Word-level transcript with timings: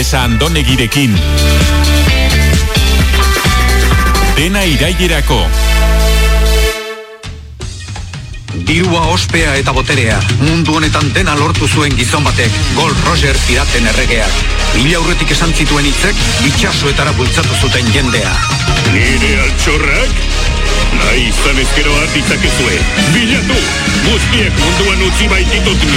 Iesa 0.00 0.22
Andonegirekin. 0.24 1.12
Dena 4.32 4.62
irailerako. 4.64 5.36
Dirua 8.64 9.02
ospea 9.12 9.58
eta 9.60 9.74
boterea, 9.76 10.16
mundu 10.40 10.78
honetan 10.78 11.12
dena 11.12 11.34
lortu 11.36 11.68
zuen 11.68 11.92
gizon 11.98 12.24
batek, 12.24 12.56
Gold 12.78 12.96
Roger 13.10 13.36
piraten 13.44 13.90
erregeak. 13.92 14.40
Mila 14.78 15.02
aurretik 15.02 15.36
esan 15.36 15.52
zituen 15.52 15.92
hitzek, 15.92 16.24
itxasuetara 16.48 17.12
bultzatu 17.20 17.60
zuten 17.60 17.92
jendea. 17.92 18.32
Nire 18.96 19.34
altxorrak? 19.44 20.24
Nahi 20.96 21.28
izan 21.28 21.60
ezkero 21.66 21.92
hartitzak 22.00 22.48
ezue. 22.54 22.80
Bilatu! 23.18 23.60
Guztiek 24.08 24.64
munduan 24.64 25.08
utzi 25.10 25.28
baititut. 25.36 25.90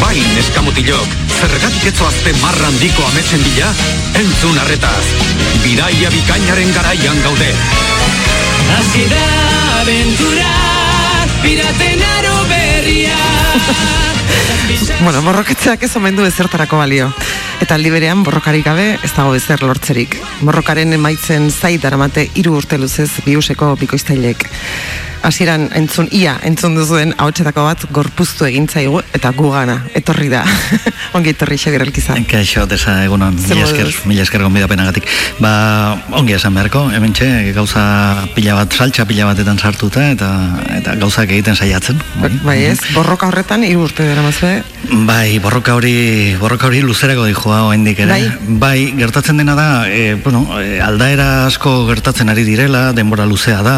Bai, 0.00 0.16
neskamutilok, 0.36 1.16
zergatik 1.40 1.90
etzoazte 1.92 2.32
marra 2.40 2.68
handiko 2.70 3.04
ametzen 3.10 3.42
bila? 3.44 3.72
Entzun 4.20 4.58
arretaz, 4.64 5.04
bidaia 5.64 6.10
bikainaren 6.14 6.72
garaian 6.76 7.20
gaude. 7.26 7.50
Hasi 8.76 9.04
da 9.10 9.26
aventura, 9.82 10.54
piraten 11.42 12.06
aro 12.16 12.38
berria. 12.54 13.18
Bueno, 15.02 15.20
borroketzeak 15.26 15.82
ez 15.82 15.90
omen 15.98 16.16
du 16.16 16.24
ezertarako 16.24 16.78
balio. 16.78 17.08
Eta 17.62 17.76
aldi 17.76 17.90
berean 17.90 18.22
borrokarik 18.26 18.64
gabe 18.66 18.86
ez 19.02 19.10
dago 19.16 19.34
ezer 19.34 19.62
lortzerik. 19.66 20.16
Borrokaren 20.46 20.94
emaitzen 20.96 21.50
zait 21.50 21.82
daramate 21.82 22.28
hiru 22.38 22.56
urte 22.58 22.78
luzez 22.78 23.10
biuseko 23.26 23.74
bikoiztailek. 23.80 24.46
Hasieran 25.22 25.68
entzun 25.78 26.08
ia 26.10 26.34
entzun 26.42 26.74
duzuen 26.74 27.14
ahotsetako 27.16 27.64
bat 27.68 27.84
gorpuztu 27.94 28.46
egin 28.48 28.66
zaigu 28.68 29.02
eta 29.14 29.30
gugana 29.36 29.78
etorri 29.94 30.28
da. 30.32 30.42
ongi 31.16 31.32
etorri 31.34 31.58
Xabier 31.60 31.84
Elkizan. 31.86 32.24
Kaixo, 32.28 32.64
desa 32.66 32.96
egunon, 33.04 33.36
mila 33.36 33.66
esker, 33.66 33.90
mila 34.08 34.24
esker 34.24 34.42
gonbidapenagatik. 34.42 35.06
Ba, 35.42 35.52
ongi 36.18 36.36
esan 36.38 36.54
beharko, 36.56 36.86
hemen 36.94 37.14
gauza 37.54 38.26
pila 38.34 38.56
bat, 38.56 38.72
saltza 38.72 39.04
pila 39.06 39.26
batetan 39.28 39.58
sartuta, 39.58 40.10
eta 40.10 40.30
eta 40.78 40.96
gauzak 41.00 41.30
egiten 41.30 41.56
saiatzen. 41.56 42.00
Bai 42.42 42.58
ez, 42.70 42.78
borroka 42.94 43.28
horretan 43.28 43.64
hiru 43.64 43.84
urte 43.86 44.06
dara 44.08 44.22
mazue. 44.24 44.62
Bai, 45.06 45.38
borroka 45.38 45.76
hori, 45.76 46.34
borroka 46.40 46.66
hori 46.66 46.82
luzerako 46.82 47.26
dijoa 47.28 47.62
oraindik 47.68 48.02
ere. 48.04 48.18
Bai. 48.62 48.92
gertatzen 48.98 49.36
dena 49.36 49.54
da, 49.54 49.68
e, 49.88 50.14
bueno, 50.14 50.44
e, 50.60 50.80
aldaera 50.80 51.46
asko 51.46 51.86
gertatzen 51.88 52.28
ari 52.32 52.44
direla, 52.44 52.92
denbora 52.92 53.26
luzea 53.26 53.62
da, 53.62 53.76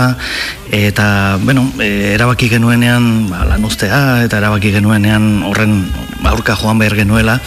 eta, 0.71 1.34
bueno, 1.43 1.67
e, 1.79 2.15
erabaki 2.15 2.49
genuenean 2.49 3.29
ba, 3.31 3.45
lan 3.49 3.65
ustea, 3.65 4.25
eta 4.25 4.39
erabaki 4.41 4.73
genuenean 4.75 5.43
horren 5.47 5.83
aurka 6.25 6.57
joan 6.57 6.79
behar 6.81 6.97
genuela, 6.97 7.39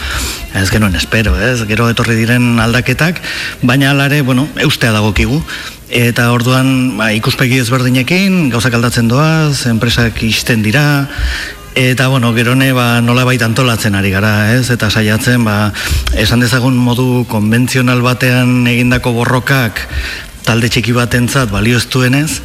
ez 0.54 0.68
genuen 0.70 0.96
espero, 0.96 1.34
ez? 1.40 1.64
Gero 1.68 1.88
etorri 1.90 2.16
diren 2.18 2.58
aldaketak, 2.62 3.20
baina 3.62 3.92
alare, 3.92 4.22
bueno, 4.22 4.48
eustea 4.56 4.92
dagokigu. 4.94 5.42
Eta 5.88 6.30
orduan 6.32 6.98
ba, 6.98 7.12
ikuspegi 7.16 7.60
ezberdinekin, 7.62 8.48
gauzak 8.52 8.74
aldatzen 8.76 9.08
doaz, 9.08 9.66
enpresak 9.66 10.22
isten 10.22 10.62
dira, 10.66 11.06
Eta, 11.78 12.08
bueno, 12.08 12.32
gerone, 12.34 12.72
ba, 12.74 12.98
nola 13.04 13.22
baita 13.22 13.46
antolatzen 13.46 13.94
ari 13.94 14.10
gara, 14.10 14.50
ez? 14.56 14.66
Eta 14.74 14.88
saiatzen, 14.90 15.44
ba, 15.46 15.70
esan 16.18 16.40
dezagun 16.42 16.74
modu 16.74 17.22
konbentzional 17.30 18.02
batean 18.02 18.66
egindako 18.66 19.12
borrokak 19.14 19.84
talde 20.48 20.70
txiki 20.72 20.94
batentzat 20.96 21.50
balio 21.52 21.76
ez 21.76 22.40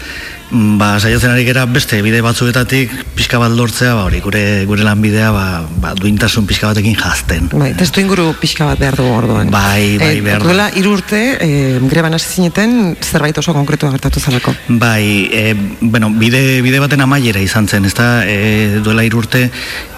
ba, 0.53 0.99
saiatzen 0.99 1.33
ari 1.33 1.45
gara 1.47 1.65
beste 1.65 1.97
bide 2.05 2.21
batzuetatik 2.21 2.91
pixka 3.17 3.39
bat 3.41 3.53
lortzea, 3.53 3.95
ba, 3.97 4.05
hori, 4.05 4.19
gure, 4.21 4.43
gure 4.69 4.85
lanbidea, 4.85 5.31
ba, 5.33 5.45
ba, 5.81 5.93
duintasun 5.97 6.45
pixka 6.49 6.69
batekin 6.69 6.95
jazten. 6.97 7.49
Bai, 7.51 7.71
testu 7.77 8.03
inguru 8.03 8.29
pixka 8.39 8.67
bat 8.69 8.81
behar 8.81 8.97
dugu 8.99 9.15
orduan. 9.17 9.49
Bai, 9.53 9.97
bai, 10.01 10.15
behar 10.21 10.43
du. 10.43 10.51
Duela 10.51 10.69
hiru 10.77 10.93
urte, 10.97 11.21
e, 11.41 11.79
greban 11.89 12.13
hasi 12.13 12.37
zineten 12.37 12.95
zerbait 13.01 13.37
oso 13.41 13.53
konkretua 13.53 13.91
gertatu 13.95 14.21
zalako. 14.21 14.53
Bai, 14.67 15.29
e, 15.33 15.55
bueno, 15.81 16.11
bide, 16.13 16.61
bide 16.65 16.81
baten 16.83 17.01
amaiera 17.01 17.41
izan 17.41 17.67
zen, 17.67 17.89
ezta? 17.89 18.09
E, 18.29 18.79
duela 18.85 19.05
irurte, 19.05 19.47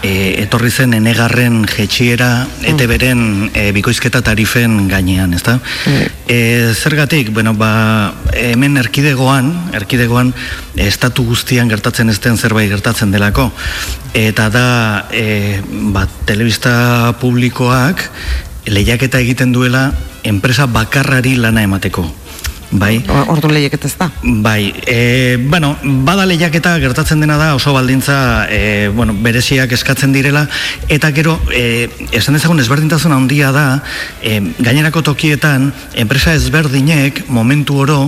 e, 0.02 0.14
etorri 0.46 0.72
zen 0.72 0.96
enegarren 0.96 1.64
jetxiera 1.68 2.48
ete 2.64 2.88
beren 2.88 3.52
e, 3.54 3.70
bikoizketa 3.76 4.24
tarifen 4.26 4.86
gainean, 4.92 5.36
ezta? 5.36 5.60
E, 6.28 6.72
zergatik, 6.74 7.34
bueno, 7.36 7.56
ba, 7.60 8.14
hemen 8.36 8.80
erkidegoan, 8.80 9.52
erkidegoan, 9.76 10.34
estatu 10.76 11.26
guztian 11.26 11.70
gertatzen 11.70 12.10
ez 12.10 12.20
den 12.20 12.38
zerbait 12.38 12.70
gertatzen 12.70 13.12
delako. 13.12 13.52
Eta 14.14 14.50
da, 14.50 14.68
e, 15.12 15.62
ba, 15.94 16.08
telebista 16.26 17.14
publikoak 17.22 18.10
lehiaketa 18.66 19.22
egiten 19.22 19.52
duela 19.54 19.92
enpresa 20.24 20.66
bakarrari 20.66 21.36
lana 21.38 21.64
emateko. 21.66 22.25
Bai. 22.72 22.98
Ordu 23.30 23.50
lehieket 23.52 23.86
ez 23.86 23.94
da. 23.98 24.10
Bai, 24.22 24.74
e, 24.88 25.38
bueno, 25.38 25.76
bada 26.06 26.26
lehiaketa 26.26 26.76
gertatzen 26.82 27.22
dena 27.22 27.38
da 27.38 27.54
oso 27.56 27.74
baldintza 27.76 28.48
e, 28.50 28.90
bueno, 28.94 29.14
bereziak 29.14 29.72
eskatzen 29.78 30.12
direla 30.16 30.46
eta 30.90 31.12
gero 31.16 31.38
e, 31.54 31.88
esan 32.12 32.36
dezagun 32.36 32.60
ezberdintasun 32.64 33.14
handia 33.14 33.52
da 33.56 33.66
e, 34.22 34.40
gainerako 34.60 35.04
tokietan 35.12 35.70
enpresa 35.94 36.34
ezberdinek 36.34 37.26
momentu 37.30 37.78
oro 37.86 38.00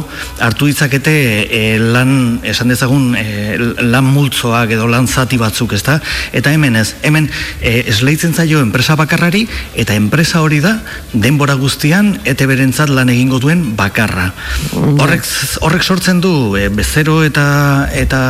hartu 0.41 0.67
ditzakete 0.71 1.15
e, 1.45 1.61
lan 1.79 2.41
esan 2.43 2.73
dezagun 2.73 3.13
e, 3.15 3.57
lan 3.85 4.09
multzoak 4.09 4.73
edo 4.73 4.89
lan 4.89 5.07
zati 5.07 5.37
batzuk, 5.37 5.77
ezta? 5.77 5.99
Eta 6.33 6.51
hemen 6.51 6.75
ez, 6.81 6.95
hemen 7.07 7.29
e, 7.61 7.83
esleitzen 7.93 8.33
zaio 8.33 8.61
enpresa 8.65 8.97
bakarrari 8.99 9.45
eta 9.77 9.95
enpresa 9.95 10.41
hori 10.41 10.59
da 10.65 10.79
denbora 11.13 11.55
guztian 11.61 12.15
ete 12.25 12.49
berentzat 12.49 12.89
lan 12.89 13.13
egingo 13.13 13.39
duen 13.43 13.75
bakarra. 13.77 14.31
Horrek, 14.73 15.25
horrek 15.65 15.83
sortzen 15.83 16.21
du 16.23 16.33
e, 16.57 16.67
bezero 16.73 17.19
eta 17.25 17.47
eta 17.93 18.21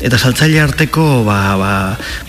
eta 0.00 0.18
saltzaile 0.18 0.60
arteko 0.62 1.24
ba, 1.26 1.40
ba, 1.60 1.72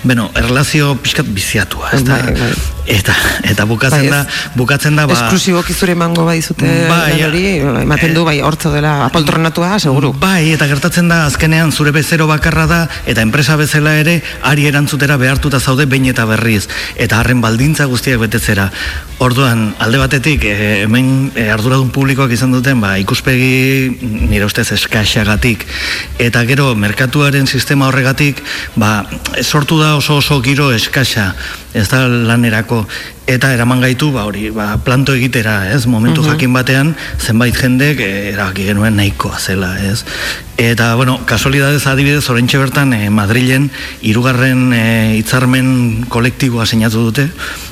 bueno, 0.03 0.31
erlazio 0.35 0.95
pixkat 1.01 1.29
biziatua, 1.33 1.93
ez 1.97 2.03
da? 2.07 2.21
Bai, 2.23 2.35
bai. 2.39 2.76
Eta, 2.87 3.13
eta 3.43 3.65
bukatzen 3.67 3.99
Bai, 3.99 4.07
ez. 4.07 4.11
da, 4.13 4.51
bukatzen 4.55 4.95
da, 4.95 5.03
ba, 5.09 5.15
Esklusiboki 5.17 5.73
zure 5.75 5.91
emango 5.91 6.23
bai 6.23 6.37
zute 6.41 6.69
Bai, 6.87 7.19
hori, 7.25 7.43
ematen 7.83 8.13
du 8.15 8.23
bai 8.23 8.37
hortzo 8.39 8.71
dela 8.71 9.01
apoltronatua, 9.05 9.73
seguru. 9.79 10.13
Bai, 10.21 10.53
eta 10.55 10.69
gertatzen 10.71 11.11
da 11.11 11.25
azkenean 11.25 11.73
zure 11.75 11.91
bezero 11.91 12.29
bakarra 12.31 12.63
da 12.69 12.79
eta 13.05 13.25
enpresa 13.25 13.57
bezala 13.59 13.97
ere 13.99 14.21
ari 14.47 14.69
erantzutera 14.71 15.17
behartuta 15.19 15.59
zaude 15.59 15.85
behin 15.85 16.07
eta 16.13 16.23
berriz 16.29 16.63
eta 16.95 17.19
harren 17.19 17.43
baldintza 17.43 17.89
guztiak 17.91 18.23
betetzera. 18.23 18.69
Orduan, 19.19 19.73
alde 19.83 19.99
batetik 19.99 20.47
eh, 20.47 20.83
hemen 20.85 21.31
eh, 21.35 21.49
arduradun 21.51 21.91
publikoak 21.91 22.31
izan 22.31 22.55
duten 22.55 22.79
ba, 22.79 22.95
ikuspegi 23.03 23.97
nire 24.31 24.47
ustez 24.47 24.69
eskaxagatik 24.77 25.67
eta 26.23 26.45
gero 26.47 26.71
merkatuaren 26.77 27.51
sistema 27.51 27.91
horregatik 27.91 28.39
ba, 28.79 29.01
sortu 29.41 29.81
da 29.81 29.95
oso 29.99 30.21
oso 30.21 30.39
giro 30.45 30.71
eskaxa 30.71 31.33
ez 31.73 31.87
da 31.89 32.07
lanerako 32.07 32.85
eta 33.27 33.51
eraman 33.53 33.81
gaitu 33.83 34.11
ba 34.11 34.23
hori 34.25 34.49
ba, 34.55 34.77
planto 34.83 35.13
egitera, 35.13 35.71
ez? 35.73 35.85
Momentu 35.85 36.21
Mhm. 36.21 36.29
jakin 36.31 36.53
batean 36.53 36.95
zenbait 37.19 37.55
jendek 37.55 37.99
eh, 37.99 38.31
erabaki 38.33 38.63
genuen 38.65 38.95
nahikoa 38.95 39.39
zela, 39.39 39.75
ez? 39.83 40.05
Eta 40.57 40.95
bueno, 40.95 41.19
kasualidadez 41.25 41.85
adibidez 41.87 42.29
oraintxe 42.29 42.57
bertan 42.57 42.93
eh, 42.93 43.09
Madrilen 43.09 43.69
hirugarren 44.01 44.71
eh, 44.73 45.15
hitzarmen 45.17 46.05
kolektiboa 46.09 46.65
sinatu 46.65 47.03
dute, 47.11 47.29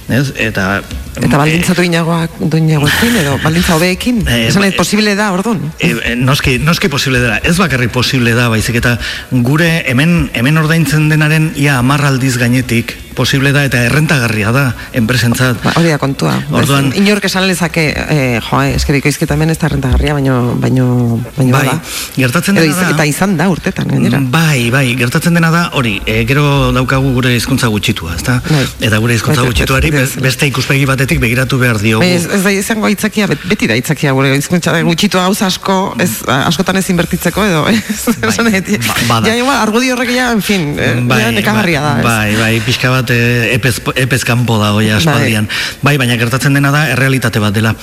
ez? 0.10 0.34
Eta 0.38 0.82
Eta 1.16 1.38
baldintza 1.40 1.74
duinagoak, 1.78 2.34
duinagoekin 2.52 3.16
edo 3.22 3.38
baldintza 3.44 3.78
hobeekin? 3.78 4.20
Eh, 4.28 4.48
Esan 4.50 4.66
eh, 4.68 4.74
posible 4.76 5.16
da, 5.16 5.30
orduan? 5.32 5.62
E, 5.80 5.94
e, 6.12 6.16
noski, 6.20 6.58
noski 6.60 6.90
posible 6.92 7.22
dela, 7.24 7.38
ez 7.44 7.56
bakarrik 7.58 7.94
posible 7.96 8.34
da, 8.36 8.50
baizik 8.52 8.76
eta 8.82 8.98
gure 9.32 9.70
hemen 9.88 10.30
hemen 10.36 10.58
ordaintzen 10.60 11.08
denaren 11.10 11.54
ia 11.56 11.78
hamar 11.80 12.04
aldiz 12.06 12.36
gainetik 12.38 12.98
posible 13.16 13.54
da 13.56 13.62
eta 13.63 13.80
errentagarria 13.88 14.52
da 14.52 14.66
enpresentzat. 14.92 15.62
Ba, 15.63 15.72
hori 15.80 15.88
da 15.94 15.98
kontua. 16.02 16.34
Orduan- 16.51 16.92
inork 17.00 17.24
esan 17.30 17.48
lezake, 17.48 17.86
eh, 17.96 18.42
jo, 18.44 18.60
eh, 18.62 18.74
eske 18.75 18.92
bikoizketa 18.92 19.38
hemen 19.38 19.50
ez 19.54 19.58
da 19.58 19.69
rentagarria, 19.72 20.12
baino, 20.13 20.58
baino, 20.60 21.22
baino 21.38 21.56
Bai, 21.56 21.66
bada. 21.66 21.81
gertatzen 22.18 22.56
dena 22.60 22.75
da- 22.75 22.90
Eta 22.92 23.06
izan 23.06 23.38
da 23.38 23.48
urtetan, 23.48 23.88
gainera. 23.88 24.19
Bai, 24.19 24.69
bai, 24.69 24.96
gertatzen 25.00 25.34
dena 25.34 25.50
da 25.50 25.69
hori, 25.74 26.01
e, 26.06 26.25
gero 26.28 26.74
daukagu 26.75 27.13
gure 27.13 27.34
hizkuntza 27.38 27.68
gutxitua, 27.72 28.16
ezta? 28.18 28.42
Bai. 28.50 28.68
Eta 28.81 28.98
gure 28.98 29.16
hizkuntza 29.16 29.42
Bai, 29.42 29.50
gutxituari 29.54 29.92
bai, 29.95 30.06
be- 30.15 30.25
beste 30.27 30.50
ikuspegi 30.51 30.86
batetik 30.89 31.21
begiratu 31.24 31.59
behar 31.62 31.80
diogu. 31.80 32.03
Bai, 32.03 32.12
ez, 32.18 32.25
ez 32.27 32.42
da 32.44 32.51
izango 32.51 32.89
aitzakia, 32.92 33.30
bet- 33.31 33.47
beti 33.47 33.71
da 33.71 33.77
aitzakia 33.77 34.12
gure 34.18 34.36
hizkuntza 34.36 34.75
gutxitu 34.83 35.21
hauza 35.24 35.47
asko, 35.47 35.95
ez, 36.03 36.12
askotan 36.27 36.81
ez 36.81 36.86
inbertitzeko 36.92 37.45
edo, 37.47 37.63
ez? 37.71 37.81
Nahi, 38.45 38.62
ba- 39.07 39.21
ja, 39.24 39.36
igual, 39.39 39.56
argudio 39.56 39.95
horrek 39.95 40.12
ja, 40.15 40.31
en 40.36 40.44
fin, 40.44 40.74
eh, 40.80 40.94
ja, 41.00 41.31
nekagarria 41.31 41.81
da, 41.81 41.95
ez? 42.00 42.06
Bai, 42.06 42.36
bai, 42.42 42.53
pixka 42.65 42.92
bat 42.92 43.06
bat 43.06 43.12
e, 43.13 43.53
epez, 43.56 43.80
epez 43.95 44.24
kanpo 44.25 44.57
da 44.62 44.74
hoia 44.74 44.97
aspaldian. 44.97 45.47
Bai, 45.86 45.98
baina 46.01 46.18
gertatzen 46.18 46.56
dena 46.57 46.71
da 46.74 46.86
errealitate 46.94 47.39
bat 47.44 47.53
dela. 47.53 47.75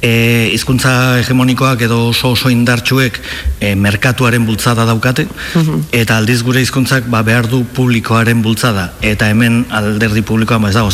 E, 0.00 0.50
hizkuntza 0.54 1.18
hegemonikoak 1.18 1.82
edo 1.88 2.08
oso 2.12 2.32
oso 2.36 2.50
indartsuek 2.52 3.18
e, 3.60 3.74
merkatuaren 3.74 4.46
bultzada 4.46 4.86
daukate, 4.88 5.26
eta 5.92 6.18
aldiz 6.18 6.42
gure 6.46 6.62
hizkuntzak 6.62 7.08
ba, 7.10 7.22
behar 7.26 7.48
du 7.50 7.64
publikoaren 7.74 8.42
bultzada. 8.44 8.92
Eta 9.02 9.30
hemen 9.32 9.64
alderdi 9.74 10.22
publikoa 10.22 10.60
ba, 10.62 10.70
ez 10.70 10.78
dago 10.78 10.92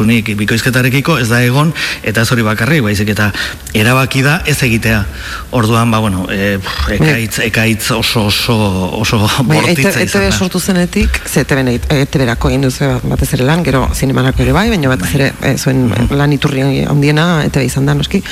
sentikortatzunik 0.00 0.36
bikoizketarekiko, 0.36 1.18
ez 1.20 1.28
da 1.28 1.40
egon, 1.44 1.72
eta 2.02 2.22
ez 2.22 2.30
hori 2.32 2.42
bakarri, 2.42 2.80
baizik 2.80 3.10
eta 3.12 3.30
erabaki 3.74 4.22
da 4.22 4.40
ez 4.46 4.62
egitea. 4.62 5.04
Orduan, 5.52 5.90
ba, 5.90 6.00
bueno, 6.00 6.26
e, 6.30 6.58
pff, 6.58 6.90
ekaitz, 6.96 7.38
ekaitz 7.44 7.90
oso 7.90 8.26
oso 8.26 8.56
oso 9.00 9.18
Bai, 9.44 9.60
bortitza 9.60 10.00
izan 10.02 10.28
da. 10.28 10.32
sortu 10.32 10.60
zenetik, 10.60 11.20
ze 11.26 11.40
ETB 11.40 11.90
ETB-rako 11.90 12.50
egin 12.50 12.62
duzu 12.62 13.00
batez 13.04 13.32
ere 13.34 13.44
lan, 13.44 13.64
gero 13.64 13.88
zinemarako 13.94 14.42
ere 14.42 14.52
bai, 14.52 14.68
baina 14.70 14.88
batez 14.88 15.14
ere 15.14 15.32
e, 15.42 15.56
zuen 15.56 15.90
lan 16.10 16.32
iturri 16.32 16.84
handiena 16.86 17.44
ETB 17.46 17.66
izan 17.66 17.86
da, 17.86 17.94
noski. 17.94 18.22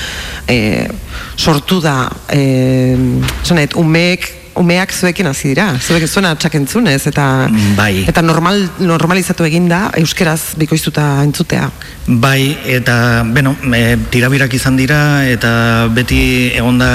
E, 0.49 0.88
sortu 1.37 1.81
da, 1.85 2.09
e, 2.32 2.97
zonet, 3.44 3.76
umeek 3.76 4.38
umeak 4.58 4.93
zuekin 4.93 5.28
hasi 5.31 5.52
dira, 5.52 5.69
zuek 5.78 6.06
zuena 6.08 6.34
txakentzunez, 6.37 7.00
eta 7.10 7.25
Bai. 7.76 8.05
eta 8.10 8.22
normal, 8.22 8.64
normalizatu 8.81 9.46
egin 9.46 9.69
da 9.70 9.88
euskeraz 10.00 10.58
bikoiztuta 10.58 11.06
entzutea. 11.25 11.69
Bai, 12.08 12.56
eta, 12.64 13.25
beno, 13.37 13.55
e, 13.76 13.96
tirabirak 14.12 14.55
izan 14.56 14.78
dira, 14.81 15.00
eta 15.28 15.88
beti 15.94 16.20
egonda 16.56 16.88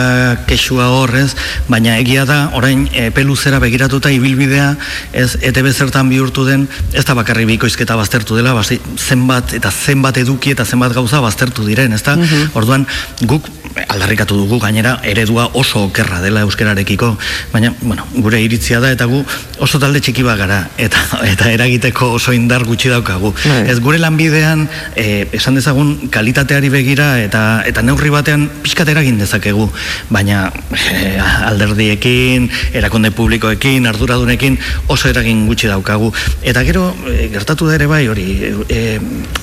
kexua 0.50 0.89
horrez, 0.98 1.31
baina 1.69 1.98
egia 2.01 2.25
da, 2.30 2.39
orain 2.57 2.88
e, 2.92 3.10
peluzera 3.13 3.62
begiratuta 3.63 4.12
ibilbidea, 4.13 4.74
ez 5.13 5.36
ETB 5.42 5.71
zertan 5.71 6.10
bihurtu 6.10 6.48
den, 6.50 6.68
ez 6.94 7.06
da 7.06 7.15
bakarri 7.18 7.45
bikoizketa 7.54 7.98
baztertu 8.00 8.39
dela, 8.39 8.56
basti, 8.57 8.80
zenbat 8.98 9.54
eta 9.57 9.71
zenbat 9.71 10.18
eduki 10.24 10.54
eta 10.57 10.65
zenbat 10.65 10.95
gauza 10.98 11.21
baztertu 11.24 11.65
diren, 11.68 11.94
ez 11.94 12.04
da? 12.06 12.18
Orduan, 12.57 12.88
guk 13.30 13.50
aldarrikatu 13.88 14.38
dugu 14.38 14.60
gainera 14.62 14.98
eredua 15.08 15.50
oso 15.60 15.86
okerra 15.88 16.20
dela 16.22 16.44
euskararekiko, 16.46 17.14
baina, 17.54 17.74
bueno, 17.81 18.06
gure 18.16 18.42
iritzia 18.42 18.80
da 18.84 18.92
eta 18.94 19.06
gu 19.10 19.24
oso 19.64 19.80
talde 19.81 20.02
txiki 20.04 20.24
bat 20.25 20.38
gara 20.40 20.60
eta 20.78 21.02
eta 21.31 21.52
eragiteko 21.54 22.12
oso 22.18 22.34
indar 22.36 22.66
gutxi 22.68 22.92
daukagu. 22.94 23.34
Bai. 23.44 23.62
Ez 23.72 23.80
gure 23.84 24.00
lanbidean 24.02 24.68
e, 24.96 25.28
esan 25.34 25.58
dezagun 25.60 26.10
kalitateari 26.14 26.70
begira 26.74 27.10
eta 27.24 27.64
eta 27.70 27.84
neurri 27.86 28.12
batean 28.14 28.48
pixkat 28.64 28.94
eragin 28.94 29.20
dezakegu, 29.22 29.68
baina 30.14 30.46
e, 30.72 31.18
alderdiekin, 31.50 32.50
erakonde 32.74 33.14
publikoekin, 33.16 33.88
arduradunekin 33.90 34.58
oso 34.94 35.10
eragin 35.10 35.46
gutxi 35.50 35.72
daukagu. 35.72 36.12
Eta 36.44 36.66
gero 36.68 36.90
e, 37.10 37.30
gertatu 37.34 37.70
da 37.70 37.78
ere 37.80 37.90
bai 37.90 38.04
hori, 38.12 38.28
e, 38.70 38.84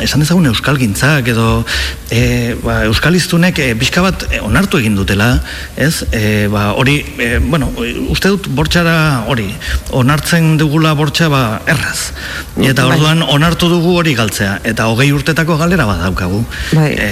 esan 0.00 0.24
dezagun 0.24 0.50
euskalgintzak 0.52 1.32
edo 1.34 1.48
e, 2.10 2.54
ba, 2.62 2.82
euskaliztunek 2.90 3.58
e, 3.62 3.72
pixka 3.80 4.04
bat 4.04 4.19
e, 4.30 4.40
onartu 4.44 4.80
egin 4.80 4.96
dutela, 4.98 5.28
ez? 5.76 6.04
E, 6.12 6.46
ba, 6.52 6.70
hori, 6.78 6.98
e, 7.18 7.38
bueno, 7.42 7.70
uste 8.12 8.32
dut 8.32 8.48
bortxara 8.56 9.24
hori, 9.30 9.48
onartzen 9.96 10.56
dugula 10.60 10.92
bortxa 10.98 11.30
ba, 11.32 11.42
erraz. 11.70 12.10
Eta 12.60 12.86
Bai. 12.86 12.96
orduan 12.96 13.22
onartu 13.22 13.70
dugu 13.72 13.96
hori 14.00 14.14
galtzea, 14.18 14.58
eta 14.64 14.88
hogei 14.92 15.10
urtetako 15.14 15.56
galera 15.60 15.86
bat 15.88 16.02
daukagu. 16.04 16.42
Bai. 16.72 16.90
E, 16.94 17.08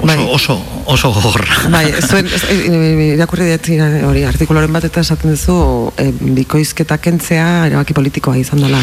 oso, 0.00 0.06
Bai. 0.06 0.18
oso, 0.34 0.58
oso 0.96 1.12
gogorra. 1.16 1.62
Bai, 1.72 1.86
zuen, 2.02 2.28
irakurri 3.14 3.50
dut 3.54 3.72
hori 4.10 4.26
artikuloren 4.28 4.72
bat 4.72 4.86
eta 4.90 5.04
esaten 5.04 5.36
duzu 5.36 5.56
e, 5.96 6.10
bikoizketa 6.40 7.00
kentzea 7.02 7.48
erabaki 7.70 7.96
politikoa 7.96 8.38
izan 8.40 8.66
dela. 8.66 8.82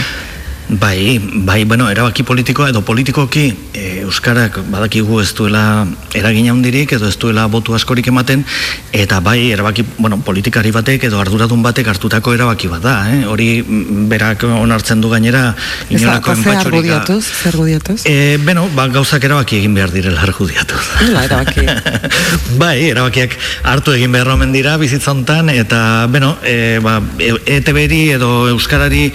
Bai, 0.69 1.21
bai, 1.47 1.63
bueno, 1.63 1.87
erabaki 1.87 2.25
politikoa 2.27 2.73
edo 2.73 2.81
politikoki 2.83 3.45
e, 3.71 4.01
Euskarak 4.03 4.57
badakigu 4.67 5.21
ez 5.21 5.29
duela 5.31 5.87
eragin 6.11 6.49
handirik 6.51 6.91
edo 6.97 7.07
ez 7.07 7.15
duela 7.15 7.45
botu 7.47 7.71
askorik 7.77 8.09
ematen 8.11 8.43
eta 8.91 9.21
bai, 9.23 9.53
erabaki, 9.55 9.85
bueno, 9.97 10.19
politikari 10.27 10.73
batek 10.75 11.05
edo 11.07 11.21
arduradun 11.23 11.63
batek 11.63 11.87
hartutako 11.93 12.33
erabaki 12.35 12.67
bat 12.67 12.83
da, 12.83 12.95
eh? 13.13 13.21
hori 13.31 13.47
berak 14.11 14.43
onartzen 14.43 14.99
du 14.99 15.13
gainera 15.13 15.53
inolako 15.87 16.35
enpatxorik 16.35 16.73
argudiatuz, 16.73 17.23
zer 17.23 17.53
argudiatuz? 17.53 18.01
E, 18.03 18.35
beno, 18.43 18.67
ba, 18.75 18.89
gauzak 18.91 19.23
erabaki 19.23 19.61
egin 19.61 19.79
behar 19.79 19.95
direla 19.95 20.19
argudiatuz. 20.27 20.83
Nola 21.05 21.23
erabaki? 21.29 21.63
bai, 22.61 22.89
erabakiak 22.89 23.39
hartu 23.63 23.95
egin 23.95 24.11
behar 24.11 24.35
omen 24.35 24.51
dira 24.51 24.75
bizitzontan 24.83 25.55
eta, 25.55 25.79
beno, 26.11 26.35
e, 26.43 26.81
ba, 26.83 26.99
e- 27.23 27.39
ETB-ri 27.61 28.03
edo 28.19 28.49
Euskarari 28.51 29.13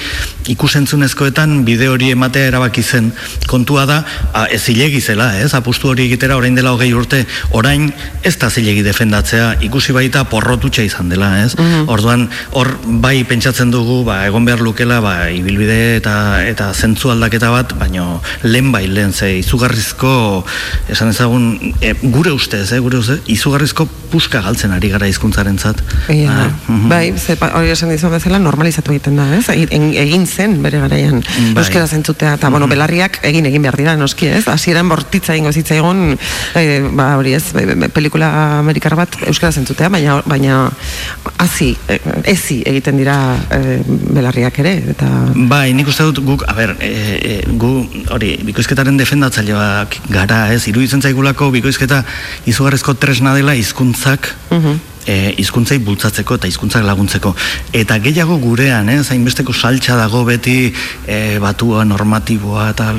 ikusentzunezkoetan 0.49 1.42
bide 1.67 1.89
hori 1.89 2.11
ematea 2.15 2.51
erabaki 2.51 2.83
zen 2.83 3.13
kontua 3.51 3.85
da, 3.87 4.03
a, 4.33 4.47
ez 4.51 4.63
zilegi 4.63 5.01
zela, 5.01 5.33
ez, 5.41 5.53
apustu 5.55 5.91
hori 5.93 6.07
egitera 6.07 6.37
orain 6.37 6.55
dela 6.55 6.73
hogei 6.75 6.93
urte, 6.95 7.25
orain 7.51 7.91
ez 8.23 8.35
da 8.39 8.51
zilegi 8.51 8.83
defendatzea, 8.87 9.57
ikusi 9.69 9.95
baita 9.97 10.25
porrotutxa 10.31 10.85
izan 10.87 11.11
dela, 11.13 11.33
ez? 11.45 11.55
Orduan, 11.91 12.29
hor 12.59 12.73
bai 13.03 13.23
pentsatzen 13.29 13.73
dugu, 13.75 14.03
ba, 14.07 14.23
egon 14.29 14.47
behar 14.49 14.63
lukela, 14.65 15.01
ba, 15.05 15.15
ibilbide 15.33 15.97
eta 15.99 16.15
eta 16.47 16.71
zentzu 16.73 17.13
aldaketa 17.13 17.51
bat, 17.53 17.75
baino 17.79 18.21
lehen 18.43 18.73
bai 18.73 18.87
lehen, 18.89 19.13
ze 19.13 19.39
izugarrizko, 19.39 20.45
esan 20.93 21.13
ezagun, 21.13 21.75
e, 21.81 21.95
gure 22.03 22.33
ustez, 22.33 22.71
eh, 22.73 22.81
gure 22.83 23.01
ustez, 23.03 23.21
izugarrizko 23.33 23.89
puska 24.13 24.43
galtzen 24.45 24.73
ari 24.75 24.91
gara 24.93 25.09
hizkuntzarentzat. 25.09 25.81
Da. 26.09 26.15
Ah, 26.33 26.49
mhm. 26.69 26.89
Bai, 26.89 27.15
ze, 27.17 27.37
hori 27.41 27.73
esan 27.73 27.93
dizuen 27.93 28.13
bezala 28.13 28.39
normalizatu 28.43 28.93
egiten 28.93 29.17
da, 29.21 29.29
ez? 29.37 29.47
Egin, 29.53 29.93
egin 29.97 30.27
zen 30.27 30.59
bere 30.65 30.83
garaian 30.85 31.23
Bai. 31.33 31.63
euskara 31.65 31.87
zentzutea, 31.87 32.35
eta 32.39 32.51
bueno, 32.53 32.69
belarriak 32.69 33.19
egin 33.27 33.47
egin 33.49 33.63
behar 33.65 33.77
dira, 33.79 33.95
noski, 33.97 34.29
ez? 34.29 34.45
Hasieran 34.51 34.89
bortitza 34.89 35.35
egingo 35.35 35.53
zitzaigun, 35.53 36.17
eh, 36.59 36.81
ba, 36.93 37.17
hori 37.21 37.35
ez, 37.39 37.45
pelikula 37.95 38.31
amerikar 38.59 38.97
bat 38.99 39.17
euskara 39.27 39.53
zentzutea, 39.53 39.89
baina 39.93 40.21
baina 40.27 40.59
hasi, 41.39 41.73
eh, 41.89 42.01
ezi 42.33 42.61
egiten 42.69 43.01
dira 43.01 43.17
eh, 43.51 43.81
belarriak 43.87 44.59
ere, 44.63 44.77
eta 44.95 45.11
Bai, 45.35 45.73
nik 45.77 45.89
uste 45.89 46.07
dut 46.11 46.23
guk, 46.27 46.47
a 46.49 46.57
ber, 46.57 46.77
e, 46.81 46.93
e, 46.93 47.37
gu 47.59 47.73
hori, 48.15 48.35
bikoizketaren 48.47 49.01
defendatzaileak 49.01 49.99
gara, 50.13 50.45
ez, 50.55 50.63
iruditzen 50.71 51.03
zaigulako 51.03 51.51
bikoizketa 51.55 52.03
izugarrizko 52.47 52.95
tresna 53.01 53.35
dela 53.39 53.57
hizkuntzak 53.59 54.35
e, 55.07 55.35
hizkuntzai 55.39 55.79
bultzatzeko 55.83 56.37
eta 56.39 56.49
hizkuntzak 56.51 56.85
laguntzeko. 56.87 57.35
Eta 57.77 57.99
gehiago 58.03 58.39
gurean, 58.43 58.89
ez, 58.93 59.05
hainbesteko 59.13 59.55
saltxa 59.55 59.97
dago 59.99 60.25
beti 60.29 60.57
e, 61.07 61.39
batua, 61.43 61.85
normatiboa, 61.89 62.69
eta 62.75 62.91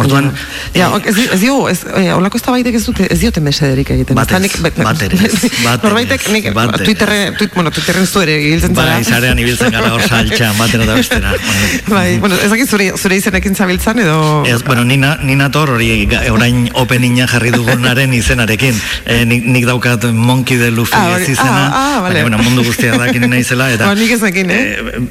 orduan... 0.00 0.30
Ja, 0.74 0.90
e, 0.98 1.02
ez, 1.10 1.16
ez 1.36 1.40
dio, 1.42 1.56
ez, 1.70 1.80
eh, 1.94 2.10
olako 2.14 2.38
ez 2.38 2.74
ez 2.74 2.84
dute, 2.86 3.06
ez 3.10 3.18
diote 3.20 3.40
mesederik 3.40 3.90
egiten. 3.90 4.16
Bat 4.16 4.30
Ezta 4.30 4.36
ez, 4.44 4.60
nik- 4.62 4.82
bat 4.82 5.02
ere 5.02 5.18
ez, 5.26 5.50
Norbaitek, 5.82 6.28
nik, 6.32 6.50
bat 6.54 6.74
ere 6.74 6.84
Twitterre, 6.84 7.20
tuit, 7.38 7.54
bueno, 7.54 7.70
Twitterren 7.70 8.06
zu 8.06 8.22
ere 8.24 8.38
ibiltzen 8.40 8.74
zara. 8.74 8.98
Bai, 8.98 9.04
zarean 9.04 9.38
ibiltzen 9.38 9.72
gara 9.74 9.92
hor 9.94 10.02
saltxan, 10.02 10.56
batera 10.58 10.88
da 10.88 10.98
bestera. 10.98 11.34
Bai, 11.94 12.18
bueno, 12.18 12.38
ez 12.40 12.50
dakit 12.50 12.70
zure, 12.70 12.90
zure 12.98 13.18
izenekin 13.20 13.54
zabiltzan 13.54 14.00
edo... 14.02 14.18
Ez, 14.48 14.62
bueno, 14.66 14.84
nina, 14.84 15.16
nina 15.22 15.50
tor 15.54 15.74
hori 15.76 15.90
orain 16.32 16.68
openinga 16.80 17.28
jarri 17.30 17.52
dugunaren 17.54 18.14
izenarekin. 18.16 18.78
E, 19.04 19.22
nik, 19.28 19.46
nik 19.46 19.68
daukat 19.68 20.08
Monkey 20.12 20.58
de 20.58 20.70
Luffy 20.74 20.94
Ah, 20.94 21.18
ez 21.18 21.43
izena, 21.44 21.64
ah, 21.68 21.80
ah, 21.80 22.00
vale. 22.02 22.14
baina 22.22 22.28
bueno, 22.28 22.42
mundu 22.42 22.64
guztia 22.66 22.96
dakin 22.98 23.28
naizela 23.30 23.68
eta... 23.74 23.86
Ba, 23.90 23.94
nik 23.98 24.10
ez 24.16 24.20
nekin, 24.24 24.50
eh? 24.50 24.64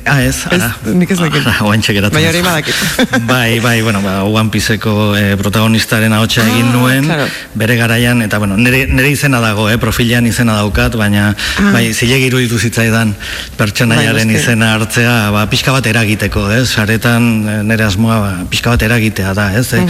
ah, 0.10 0.20
ez, 0.22 0.36
Ez, 0.52 0.62
ara. 0.62 0.72
nik 0.94 1.12
ez 1.14 1.20
nekin. 1.22 1.46
Ah, 1.48 1.62
oantxe 1.70 1.94
geratzen. 1.96 2.18
Baina 2.18 2.30
hori 2.34 2.42
badakit. 2.46 2.76
bai, 3.32 3.60
bai, 3.64 3.76
bueno, 3.86 4.02
ba, 4.02 4.24
One 4.26 4.50
Pieceko 4.54 5.14
eh, 5.18 5.36
protagonistaren 5.40 6.14
ahotsa 6.14 6.42
Ah, 6.44 6.50
egin 6.50 6.72
nuen, 6.74 7.06
claro. 7.06 7.28
bere 7.56 7.76
garaian, 7.80 8.22
eta 8.26 8.40
bueno, 8.42 8.58
nire, 8.58 8.86
nire 8.90 9.10
izena 9.14 9.40
dago, 9.40 9.70
eh, 9.70 9.78
profilean 9.78 10.26
izena 10.28 10.56
daukat, 10.60 10.96
baina 11.00 11.30
bai, 11.72 11.94
zilegi 11.94 12.28
iruditu 12.32 12.58
zitzaidan 12.60 13.14
pertsonaiaren 13.58 14.28
Bai, 14.28 14.38
izena 14.40 14.74
hartzea, 14.76 15.14
ba, 15.36 15.46
pixka 15.52 15.72
bat 15.76 15.86
eragiteko, 15.88 16.48
ez, 16.58 16.66
saretan 16.74 17.28
eh, 17.48 17.60
nire 17.68 17.86
asmoa, 17.88 18.18
ba, 18.24 18.32
pixka 18.52 18.74
bat 18.74 18.82
eragitea 18.88 19.34
da, 19.38 19.48
ez, 19.60 19.68
eh? 19.78 19.84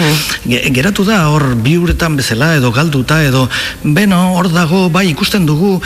Ge- 0.45 0.61
geratu 0.75 1.05
da 1.07 1.21
hor 1.31 1.53
bi 1.63 1.77
uretan 1.79 2.17
bezala, 2.19 2.53
edo 2.59 2.71
galduta, 2.75 3.21
edo, 3.25 3.45
beno, 3.83 4.19
hor 4.37 4.51
dago, 4.53 4.85
bai, 4.93 5.07
ikusten 5.13 5.45
dugu, 5.49 5.77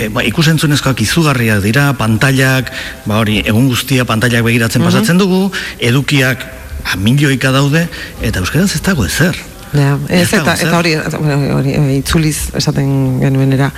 e, 0.00 0.08
ba, 0.12 0.24
ikusentzunezkoak 0.26 1.04
izugarriak 1.04 1.60
dira, 1.64 1.90
pantailak, 1.98 2.72
ba, 3.04 3.20
hori, 3.20 3.40
egun 3.44 3.68
guztia 3.70 4.06
pantailak 4.08 4.46
begiratzen 4.46 4.84
pasatzen 4.84 5.20
dugu, 5.20 5.48
edukiak, 5.90 6.44
ba, 6.86 6.98
milioika 7.00 7.52
daude, 7.54 7.86
eta 8.24 8.42
euskaraz 8.42 8.72
ez 8.74 8.84
dago 8.86 9.06
ezer. 9.08 9.36
Ja, 9.70 9.94
ez, 10.10 10.26
eta, 10.34 10.56
eta 10.58 10.78
hori, 10.80 10.96
hori 10.98 11.76
eh, 11.78 11.90
itzuliz 12.00 12.50
esaten 12.58 13.20
genuenera 13.20 13.68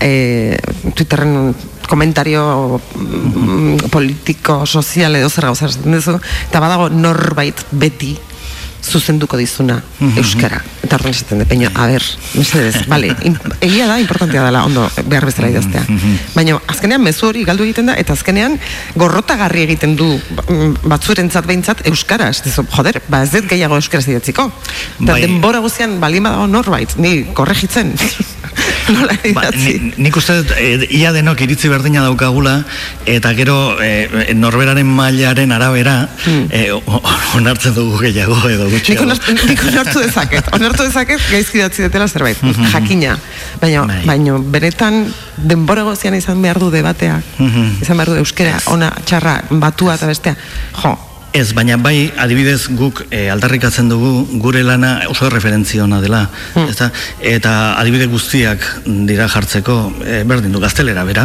eh, 0.00 0.56
Twitterren 0.96 1.52
komentario 1.84 2.80
mm, 2.80 3.90
politiko, 3.92 4.62
sozial 4.64 5.18
edo 5.18 5.28
zer 5.28 5.50
gauza 5.50 5.68
esaten 5.68 5.98
duzu, 5.98 6.16
eta 6.48 6.62
badago 6.62 6.88
norbait 6.88 7.66
beti 7.68 8.14
zuzenduko 8.82 9.36
dizuna 9.36 9.82
Mhm. 10.00 10.18
euskara. 10.18 10.60
Eta 10.82 10.96
horren 10.96 11.14
esaten 11.14 11.38
dut, 11.38 11.48
baina, 11.48 11.70
a 11.74 11.86
ber, 11.86 12.02
mesedez, 12.34 12.86
bale, 12.88 13.14
in- 13.22 13.38
egia 13.60 13.86
da, 13.86 14.00
importantea 14.00 14.42
dela, 14.44 14.64
ondo, 14.64 14.90
behar 15.06 15.24
bezala 15.24 15.48
idaztea. 15.48 15.84
Mhm. 15.88 16.16
Baina, 16.34 16.58
azkenean, 16.66 17.00
mezu 17.02 17.26
hori 17.28 17.44
galdu 17.44 17.62
egiten 17.64 17.86
da, 17.86 17.94
eta 17.94 18.12
azkenean, 18.12 18.58
gorrotagarri 18.96 19.62
egiten 19.62 19.94
du 19.96 20.08
mm, 20.48 20.74
batzurentzat 20.88 21.46
behintzat 21.46 21.86
euskara. 21.86 22.28
Ez 22.28 22.42
dizu, 22.42 22.64
joder, 22.76 23.00
ba 23.08 23.22
ez 23.22 23.30
dut 23.30 23.46
gehiago 23.48 23.76
euskaraz 23.76 24.08
idatziko. 24.08 24.50
Eta 25.00 25.12
Bai. 25.12 25.20
denbora 25.22 25.60
guztian 25.60 26.00
balima 26.00 26.30
dago 26.30 26.46
norbait, 26.46 26.96
ni 26.96 27.24
korregitzen. 27.32 27.94
Nola 28.92 29.14
Ba, 29.34 29.46
idatzi. 29.48 29.78
ni, 29.80 29.92
nik 30.04 30.16
uste 30.16 30.34
dut, 30.42 30.50
e, 30.58 30.86
ia 30.98 31.12
denok 31.14 31.40
iritzi 31.44 31.68
berdina 31.70 32.02
daukagula, 32.04 32.64
eta 33.06 33.32
gero 33.38 33.76
e, 33.82 34.34
norberaren 34.34 34.86
mailaren 34.86 35.52
arabera, 35.52 36.08
e, 36.50 36.70
o- 36.72 36.82
o- 36.84 37.02
onartzen 37.38 37.74
dugu 37.74 37.98
gehiago 38.02 38.36
edo 38.50 38.64
Nik 38.66 38.74
gutxiago. 38.74 39.04
onartu, 39.06 39.34
nik 39.48 39.62
onartu 39.70 40.00
dezaket, 40.02 40.50
onartu 40.52 40.82
dezaket 40.88 41.20
gaizki 41.30 41.58
idatzi 41.62 41.82
dutela 41.86 42.08
zerbait, 42.08 42.38
jakina. 42.72 43.16
Baina, 43.60 43.84
Bai. 43.86 44.02
baina 44.06 44.36
benetan 44.38 45.06
denbora 45.36 45.82
gozian 45.86 46.14
izan 46.18 46.42
behar 46.42 46.58
du 46.58 46.70
debatea, 46.74 47.20
izan 47.80 47.96
behar 47.96 48.10
du 48.10 48.18
euskera, 48.20 48.58
ona, 48.66 48.90
txarra, 49.06 49.38
batua 49.50 49.94
eta 49.94 50.06
bestea. 50.10 50.36
Jo, 50.82 50.98
Ez, 51.32 51.54
baina 51.56 51.78
bai, 51.80 52.10
adibidez 52.20 52.66
guk 52.76 53.06
e, 53.08 53.22
aldarrikatzen 53.32 53.88
dugu 53.88 54.26
gure 54.42 54.60
lana 54.66 54.90
oso 55.08 55.30
referentzia 55.32 55.80
ona 55.86 55.96
dela, 56.02 56.26
ezta? 56.68 56.90
Eta 57.24 57.52
adibide 57.80 58.04
guztiak 58.12 58.66
dira 59.08 59.30
jartzeko 59.32 59.76
e, 60.04 60.18
berdin 60.28 60.52
du 60.52 60.60
gaztelera 60.60 61.06
bera. 61.08 61.24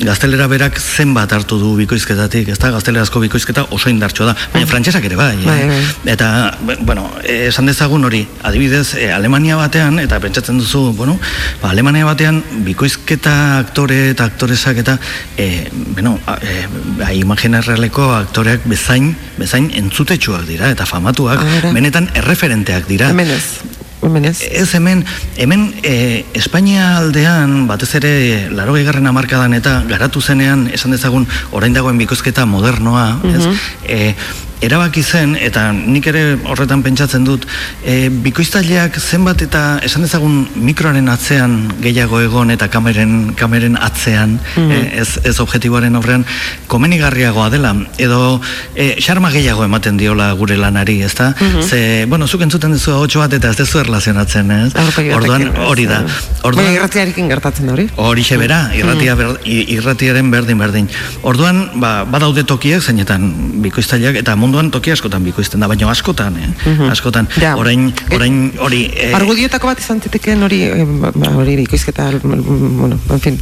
Gaztelera 0.00 0.48
berak 0.50 0.80
zenbat 0.82 1.30
hartu 1.36 1.60
du 1.60 1.76
bikoizketatik, 1.78 2.50
ezta? 2.50 2.72
Gaztelerazko 2.74 3.22
bikoizketa 3.22 3.68
oso 3.70 3.92
indartsua 3.92 4.32
da, 4.32 4.34
baina 4.56 4.66
frantsesak 4.66 5.06
ere 5.06 5.20
bai. 5.20 5.36
eh? 5.36 5.46
Bai, 5.46 5.60
bai. 5.70 5.78
Eta, 6.16 6.32
bueno, 6.80 7.06
esan 7.22 7.70
dezagun 7.70 8.08
hori, 8.10 8.24
adibidez, 8.42 8.96
eh, 8.98 9.12
Alemania 9.14 9.60
batean, 9.60 10.00
eta 10.02 10.18
pentsatzen 10.18 10.58
duzu, 10.58 10.82
bueno, 10.98 11.14
ba, 11.62 11.70
Alemania 11.70 12.10
batean, 12.10 12.42
bikoizketa 12.66 13.36
aktore 13.60 14.00
eta 14.16 14.26
aktoresak 14.32 14.82
eta, 14.82 14.98
e, 15.38 15.70
bueno, 15.94 16.18
a, 16.26 16.40
e, 16.42 16.66
ba, 16.98 17.14
imagina 17.14 17.62
errealeko 17.62 18.10
aktoreak 18.18 18.66
bezain, 18.66 19.12
bezain 19.44 19.70
entzutetsuak 19.76 20.46
dira, 20.48 20.72
eta 20.74 20.88
famatuak, 20.88 21.40
Ara. 21.60 21.72
benetan 21.76 22.08
erreferenteak 22.16 22.88
dira. 22.90 23.10
hemen 23.12 23.30
ez, 23.30 23.60
hemen 24.02 24.28
ez. 24.30 24.38
Ez 24.50 24.68
hemen, 24.76 25.04
hemen 25.36 25.66
e, 25.82 26.24
Espainia 26.36 26.96
aldean, 26.98 27.66
batez 27.70 27.92
ere, 28.00 28.14
laro 28.54 28.76
garren 28.86 29.06
amarkadan 29.10 29.54
eta 29.56 29.82
garatu 29.88 30.22
zenean, 30.22 30.68
esan 30.72 30.96
dezagun, 30.96 31.28
orain 31.52 31.76
dagoen 31.76 32.00
bikoizketa 32.00 32.46
modernoa, 32.46 33.06
ez? 33.30 33.44
E, 33.84 34.14
erabaki 34.64 35.02
zen, 35.04 35.34
eta 35.36 35.66
nik 35.72 36.06
ere 36.10 36.22
horretan 36.50 36.82
pentsatzen 36.84 37.24
dut, 37.26 37.44
e, 37.84 38.08
bikoiztaileak 38.24 38.96
zenbat 39.00 39.42
eta 39.46 39.62
esan 39.86 40.04
dezagun 40.06 40.44
mikroaren 40.56 41.08
atzean 41.12 41.56
gehiago 41.84 42.20
egon 42.24 42.50
eta 42.54 42.68
kameren, 42.72 43.34
kameren 43.38 43.76
atzean, 43.80 44.38
e, 44.56 44.80
ez, 45.02 45.08
ez 45.24 45.34
objetiboaren 45.44 45.94
aurrean, 46.00 46.24
komenigarriagoa 46.70 47.50
dela, 47.52 47.74
edo 47.98 48.40
e, 48.74 48.94
xarma 49.04 49.30
gehiago 49.34 49.64
ematen 49.66 49.98
diola 50.00 50.30
gure 50.38 50.56
lanari, 50.60 51.00
ezta? 51.06 51.32
Ze, 51.62 52.06
bueno, 52.08 52.26
zuk 52.28 52.42
entzuten 52.46 52.72
duzu 52.74 52.94
hotxo 52.98 53.20
bat 53.22 53.32
eta 53.36 53.50
ez 53.52 53.58
dezu 53.60 53.78
erlazionatzen, 53.82 54.50
ez? 54.50 54.72
Orduan, 55.16 55.48
hori 55.68 55.86
da. 55.90 56.00
Orduan, 56.42 56.64
Baina 56.64 56.76
irratiarekin 56.78 57.28
gertatzen 57.30 57.68
da 57.68 57.74
hori. 57.76 57.88
Horixe 58.00 58.36
bera, 58.40 58.60
irratia 58.76 59.14
ber, 59.18 59.34
i- 59.44 59.64
irratiaren 59.76 60.30
berdin 60.32 60.58
berdin. 60.60 60.88
Orduan, 61.22 61.64
ba, 61.82 61.92
badaude 62.08 62.44
tokiak 62.48 62.82
zeinetan 62.82 63.28
bikoiztaileak 63.64 64.18
eta 64.22 64.34
munduan 64.54 64.70
toki 64.70 64.92
askotan 64.94 65.24
bikoizten 65.26 65.60
da, 65.60 65.66
baina 65.66 65.88
askotan, 65.90 66.36
eh? 66.38 66.48
Askotan. 66.90 67.26
Ja. 67.42 67.56
Orain, 67.58 67.88
orain 68.14 68.52
hori 68.62 68.84
eh, 68.94 69.10
Argudiotako 69.16 69.66
bat 69.66 69.80
izan 69.82 70.00
zitekeen 70.00 70.42
hori, 70.46 70.60
eh, 70.68 70.84
ba, 70.86 71.32
hori 71.34 71.56
ikoizketa, 71.64 72.06
mm, 72.22 72.68
bueno, 72.78 72.98
en 73.10 73.20
fin, 73.20 73.38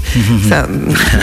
Oza, 0.46 0.62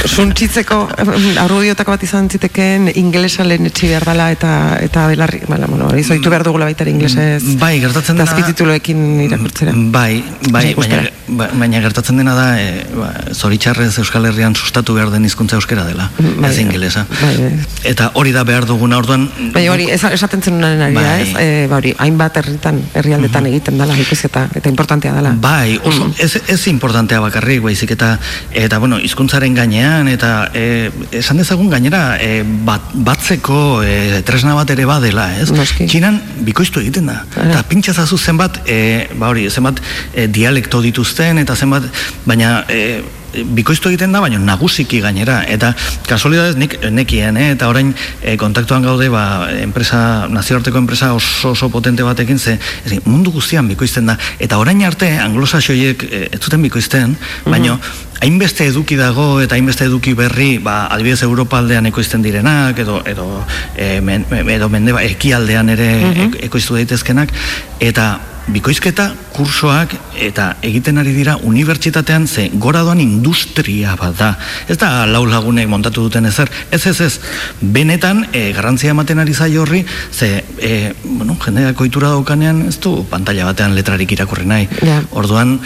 suntsitzeko 0.05 0.77
eh, 0.97 1.39
argudiotako 1.41 1.95
bat 1.95 2.03
izan 2.05 2.29
zitekeen 2.29 2.89
ingelesa 3.01 3.43
lehen 3.47 3.65
etxi 3.69 3.89
behar 3.91 4.05
dela 4.11 4.29
eta 4.33 4.51
eta 4.85 5.07
belarri, 5.09 5.41
bala, 5.49 5.67
bueno, 5.71 5.87
hori 5.89 6.03
zoitu 6.03 6.29
behar 6.29 6.45
dugula 6.45 6.69
baita 6.69 6.85
ere 6.85 6.93
ingelesez. 6.93 7.55
Bai, 7.61 7.79
gertatzen 7.81 8.17
dena- 8.19 8.29
azpitituloekin 8.29 9.03
irakurtzera. 9.25 9.73
Bai, 9.75 10.21
bai, 10.51 10.51
Bai, 10.59 10.73
baina, 10.75 11.01
ba- 11.39 11.49
baina 11.53 11.81
gertatzen 11.81 12.17
dena 12.21 12.35
da, 12.37 12.47
e, 12.61 12.85
ba, 12.95 13.09
zoritxarrez 13.33 13.97
Euskal 14.03 14.25
Herrian 14.29 14.55
sustatu 14.55 14.93
behar 14.97 15.09
den 15.13 15.25
hizkuntza 15.25 15.57
euskera 15.57 15.85
dela, 15.87 16.09
Bai, 16.19 16.51
ez 16.51 16.59
ingelesa. 16.61 17.05
bai, 17.21 17.35
bai. 17.37 17.51
Eta 17.89 18.11
hori 18.13 18.31
da 18.35 18.43
behar 18.43 18.65
duguna, 18.69 18.97
orduan... 19.01 19.29
Baina 19.53 19.71
hori, 19.79 19.89
esa- 19.93 20.11
esaten 20.13 20.41
zenunaren 20.41 20.81
ari 20.81 20.95
Bai. 20.95 21.21
ez? 21.21 21.29
E, 21.39 21.67
ba 21.69 21.77
hori, 21.79 21.93
hainbat 21.97 22.37
herritan, 22.41 22.81
herrialdetan 22.93 23.47
egiten 23.49 23.77
dela 23.79 23.95
ikoizketa, 23.97 24.47
eta 24.59 24.69
importantea 24.69 25.13
dela. 25.15 25.33
Bai, 25.39 25.79
oso, 25.83 26.09
ez, 26.19 26.35
ez 26.47 26.59
importantea 26.67 27.19
bakarrik, 27.23 27.61
baizik 27.63 27.91
eta, 27.95 28.17
eta 28.51 28.79
bueno, 28.79 28.99
hizkuntzaren 28.99 29.55
gainean, 29.55 30.07
eta 30.11 30.49
e, 30.53 30.91
esan 31.11 31.39
dezagun 31.41 31.69
gainera, 31.71 32.17
e, 32.21 32.43
bat, 32.67 32.91
batzeko 32.93 33.81
e, 33.83 34.21
tresna 34.27 34.55
bat 34.57 34.69
ere 34.75 34.85
badela, 34.89 35.29
ez? 35.39 35.49
Noski. 35.55 35.87
Txinan 35.87 36.19
bikoiztu 36.47 36.83
egiten 36.83 37.07
da. 37.11 37.21
Eta 37.35 37.63
pintxazazu 37.69 38.17
zenbat, 38.17 38.61
e, 38.67 39.07
ba 39.15 39.31
hori, 39.31 39.47
zenbat 39.49 39.79
e, 40.13 40.27
dialekto 40.27 40.83
dituzten, 40.83 41.39
eta 41.45 41.55
zenbat, 41.55 41.87
baina... 42.25 42.65
E, 42.67 43.17
bikoiztu 43.55 43.89
egiten 43.91 44.13
da, 44.15 44.21
baina 44.23 44.39
nagusiki 44.41 45.01
gainera. 45.03 45.41
Eta 45.47 45.73
kasualidadez 46.07 46.55
nik 46.59 46.75
nekien, 46.91 47.37
eh? 47.37 47.51
eta 47.55 47.69
orain 47.71 47.93
e, 48.21 48.35
kontaktuan 48.41 48.85
gaude 48.85 49.09
ba, 49.13 49.23
enpresa, 49.61 50.27
nazioarteko 50.31 50.81
enpresa 50.81 51.13
oso 51.13 51.53
oso 51.53 51.69
potente 51.69 52.03
batekin 52.03 52.39
ze 52.39 52.57
ez, 52.85 52.99
mundu 53.05 53.31
guztian 53.31 53.67
bikoizten 53.67 54.11
da. 54.11 54.17
Eta 54.39 54.59
orain 54.59 54.83
arte 54.85 55.11
anglosaxoiek 55.19 56.05
e, 56.09 56.27
ez 56.31 56.41
zuten 56.41 56.61
bikoizten, 56.65 57.17
baina 57.45 57.79
hainbeste 58.19 58.67
eduki 58.67 58.97
dago 58.99 59.39
eta 59.41 59.55
hainbeste 59.55 59.85
eduki 59.87 60.13
berri, 60.17 60.57
ba, 60.63 60.87
adibidez 60.93 61.21
Europa 61.23 61.59
aldean 61.59 61.87
ekoizten 61.89 62.23
direnak 62.25 62.79
edo 62.83 62.99
edo 63.07 63.27
e, 63.75 63.99
men, 64.03 64.25
edo 64.51 64.69
mende 64.69 64.95
ekialdean 65.05 65.71
ere 65.75 65.89
e- 66.09 66.31
ekoiztu 66.49 66.75
daitezkenak. 66.75 67.31
Eta 67.79 68.11
bikoizketa 68.53 69.09
kursoak 69.35 69.93
eta 70.19 70.55
egiten 70.65 70.97
ari 71.01 71.13
dira 71.15 71.37
unibertsitatean 71.43 72.27
ze 72.27 72.49
gora 72.53 72.81
doan 72.87 72.99
industria 72.99 73.95
bat 73.99 74.17
da. 74.17 74.29
Ez 74.67 74.77
da 74.81 75.05
lau 75.07 75.25
lagunek 75.29 75.67
montatu 75.67 76.01
duten 76.07 76.25
ezer. 76.25 76.49
Ez 76.71 76.85
ez 76.87 76.99
ez. 77.01 77.19
Benetan 77.61 78.25
e, 78.33 78.51
garrantzia 78.53 78.91
ematen 78.95 79.19
ari 79.19 79.33
zaio 79.33 79.61
horri 79.61 79.85
ze 80.11 80.43
e, 80.57 80.93
bueno, 81.03 81.37
jendeak 81.45 81.79
ohitura 81.81 82.09
daukanean 82.15 82.65
ez 82.67 82.79
du 82.79 83.03
pantalla 83.09 83.45
batean 83.45 83.75
letrarik 83.75 84.11
irakurri 84.17 84.45
nahi. 84.45 84.67
Ja. 84.81 85.01
Orduan 85.11 85.59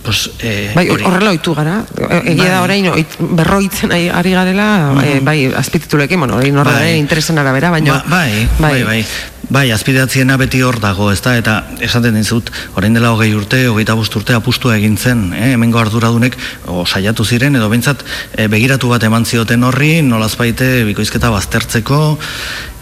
Pues, 0.00 0.30
eh, 0.40 0.72
Bai, 0.74 0.86
horrela 0.88 1.28
ohitu 1.28 1.52
gara. 1.54 1.82
E- 1.92 2.32
Egia 2.32 2.46
da 2.48 2.60
Bai. 2.60 2.64
orain 2.64 2.86
oit- 2.88 3.18
berroitzen 3.36 3.92
ari, 3.92 4.30
garela, 4.32 4.94
eh, 5.04 5.20
bai, 5.22 5.52
azpititulekin, 5.52 6.18
bueno, 6.18 6.36
hori 6.36 6.50
norraren 6.50 6.80
Bai. 6.88 6.98
interesen 6.98 7.36
arabera, 7.38 7.68
baina... 7.70 7.98
Ba, 7.98 8.04
bai, 8.08 8.48
bai, 8.58 8.70
bai. 8.72 8.82
Bai, 8.84 9.04
azpidatziena 9.50 10.36
beti 10.36 10.62
hor 10.62 10.78
dago, 10.80 11.10
ezta? 11.12 11.36
Eta 11.38 11.64
esaten 11.82 12.14
dizut, 12.14 12.50
orain 12.78 12.94
dela 12.94 13.10
hogei 13.12 13.32
urte, 13.34 13.66
hogeita 13.68 13.94
bost 13.98 14.14
urte 14.16 14.34
apustua 14.34 14.76
egin 14.76 14.96
zen, 14.96 15.32
eh? 15.34 15.52
hemengo 15.54 15.78
arduradunek 15.78 16.36
o, 16.66 16.86
saiatu 16.86 17.24
ziren, 17.24 17.56
edo 17.56 17.68
behintzat 17.68 18.04
eh, 18.36 18.46
begiratu 18.48 18.88
bat 18.88 19.02
eman 19.02 19.26
zioten 19.26 19.64
horri, 19.64 20.00
nolazbaite 20.02 20.84
bikoizketa 20.84 21.30
baztertzeko, 21.30 22.18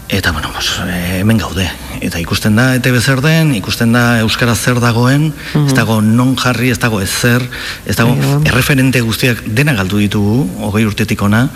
Eta, 0.08 0.32
bueno, 0.32 0.48
pues, 0.54 0.80
eh, 0.87 1.18
hemen 1.20 1.37
gaude. 1.37 1.68
Eta 2.00 2.16
ikusten 2.18 2.56
da, 2.56 2.70
ETB 2.78 2.96
zer 2.96 3.20
den, 3.20 3.50
ikusten 3.58 3.92
da 3.92 4.20
Euskara 4.22 4.54
zer 4.56 4.80
dagoen, 4.80 5.34
ez 5.66 5.75
dago 5.76 5.98
non 6.00 6.34
jarri, 6.38 6.70
ez 6.72 6.78
dago 6.80 7.02
ezer, 7.04 7.44
ez 7.84 7.96
dago 7.96 8.14
Bai, 8.16 8.30
bai. 8.38 8.48
erreferente 8.48 9.02
guztiak 9.04 9.42
dena 9.44 9.75
galdu 9.76 10.00
ditugu, 10.00 10.46
hogei 10.64 10.87
urtetik 10.88 11.20
ona, 11.20 11.50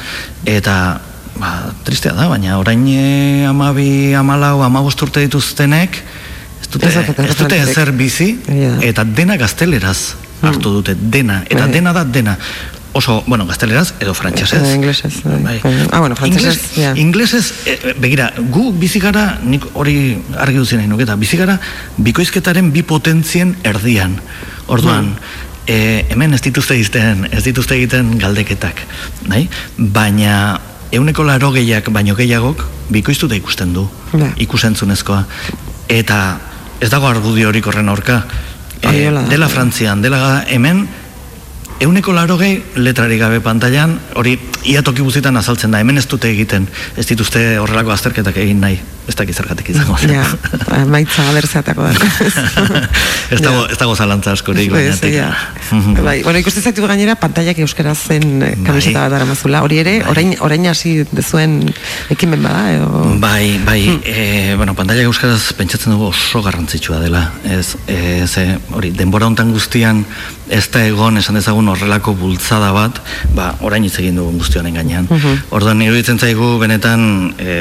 eta, 0.45 1.01
ba, 1.39 1.73
tristea 1.85 2.13
da, 2.17 2.29
baina 2.29 2.59
orain 2.59 2.85
e, 2.89 3.47
amabi, 3.49 4.15
amalau, 4.15 4.63
amabost 4.63 5.01
urte 5.03 5.21
dituztenek, 5.25 6.03
ez 6.63 6.69
dute, 6.73 6.89
Ez 6.89 7.37
dute 7.37 7.59
ezer 7.61 7.93
bizi, 7.93 8.37
da. 8.47 8.79
eta 8.83 9.05
dena 9.05 9.37
gazteleraz 9.37 10.15
hartu 10.43 10.71
dute, 10.81 10.95
dena, 10.99 11.43
eta 11.49 11.65
Bai. 11.67 11.73
dena 11.73 11.93
da 11.93 12.05
dena. 12.05 12.37
Oso, 12.95 13.23
bueno, 13.27 13.47
gazteleraz 13.47 13.95
edo 14.05 14.13
frantsesez. 14.13 14.59
Edo 14.61 14.75
ingelesez, 14.75 15.23
bai. 15.25 15.61
Ah, 15.91 16.01
bueno, 16.01 16.15
frantsesez, 16.15 16.59
Ingles- 16.59 16.77
ja. 16.77 16.91
Inglesez, 17.01 17.53
e, 17.65 17.95
begira, 17.99 18.33
gu 18.53 18.67
bizi 18.77 19.01
gara, 19.01 19.39
nik 19.43 19.65
hori 19.73 20.19
argi 20.37 20.59
duzi 20.61 20.77
nahi 20.77 20.91
nuke, 20.91 21.07
eta 21.07 21.17
bizi 21.17 21.39
gara 21.41 21.59
bikoizketaren 21.97 22.69
bi 22.73 22.83
potentzien 22.83 23.55
erdian. 23.65 24.19
Orduan, 24.67 25.15
e, 25.67 26.05
hemen 26.11 26.35
ez 26.37 26.43
dituzte 26.45 26.75
egiten, 26.77 27.29
ez 27.33 27.41
dituzte 27.47 27.79
egiten 27.79 28.19
galdeketak, 28.21 28.85
nahi? 29.31 29.49
Baina 29.79 30.61
euneko 30.93 31.25
laro 31.25 31.51
gehiak, 31.53 31.89
baino 31.93 32.15
gehiagok, 32.15 32.65
bikoiztuta 32.93 33.35
ikusten 33.35 33.73
du, 33.75 33.89
Ja. 34.13 34.33
ikusentzunezkoa. 34.37 35.25
Eta 35.89 36.39
ez 36.81 36.91
dago 36.91 37.09
argudio 37.09 37.49
horik 37.49 37.67
horren 37.67 37.89
aurka. 37.89 38.25
Da. 38.83 38.91
dela 39.31 39.49
Frantzian, 39.49 40.03
dela 40.03 40.45
hemen, 40.49 40.89
Euneko 41.83 42.13
laro 42.15 42.37
gehi 42.39 42.61
letrarik 42.79 43.19
gabe 43.19 43.41
pantailan, 43.43 43.97
hori 44.15 44.37
ia 44.71 44.85
toki 44.87 45.03
guztietan 45.03 45.37
azaltzen 45.37 45.73
da, 45.75 45.81
hemen 45.83 45.99
ez 45.99 46.05
dute 46.07 46.29
egiten, 46.31 46.69
ez 46.97 47.07
dituzte 47.09 47.59
horrelako 47.59 47.91
azterketak 47.91 48.37
egin 48.39 48.61
nahi, 48.63 48.77
ez 49.09 49.15
dakit 49.19 49.35
zergatik 49.35 49.73
izango. 49.73 49.97
Ja, 50.07 50.23
maitza 50.87 51.25
abertzeatako 51.33 51.89
da. 51.89 51.93
ez 53.35 53.41
dago, 53.43 53.65
ez 53.67 53.79
dago 53.81 53.97
zalantza 53.97 54.35
askorik, 54.37 54.71
baina. 54.71 54.95
Pues, 55.01 55.15
ja. 55.15 55.31
bai, 56.07 56.21
bueno, 56.23 56.39
ikuste 56.39 56.63
zaitu 56.63 56.87
gainera 56.87 57.17
pantaiak 57.19 57.59
euskaraz 57.65 57.97
zen 57.99 58.43
eh, 58.43 58.53
kamiseta 58.63 59.01
Bai. 59.01 59.09
bat 59.09 59.19
aramazula. 59.19 59.63
Hori 59.67 59.81
ere, 59.83 59.97
orain, 60.11 60.35
orain 60.45 60.69
hasi 60.71 61.01
dezuen 61.11 61.59
ekimen 62.15 62.45
bada, 62.47 62.63
edo... 62.77 63.03
Bai, 63.23 63.59
bai, 63.67 63.81
e, 64.05 64.55
bueno, 64.61 64.77
pantalla 64.79 65.03
euskaraz 65.09 65.53
pentsatzen 65.59 65.97
dugu 65.97 66.13
oso 66.13 66.43
garrantzitsua 66.45 67.01
dela. 67.03 67.25
Ez, 67.43 67.75
e, 67.87 68.23
ze, 68.29 68.47
hori, 68.71 68.93
denbora 68.95 69.27
hontan 69.31 69.51
guztian 69.55 70.05
ez 70.53 70.67
da 70.73 70.83
egon 70.85 71.17
esan 71.17 71.39
dezagun 71.39 71.71
horrelako 71.73 72.13
bultzada 72.19 72.73
bat, 72.77 72.99
ba, 73.37 73.53
orain 73.65 73.85
hitz 73.87 73.95
egin 74.03 74.19
dugun 74.21 74.37
guzti 74.41 74.61
honen 74.61 74.77
gainean. 74.77 75.09
Orduan 75.55 75.81
iruditzen 75.85 76.21
zaigu 76.21 76.59
benetan, 76.61 77.33
e, 77.41 77.55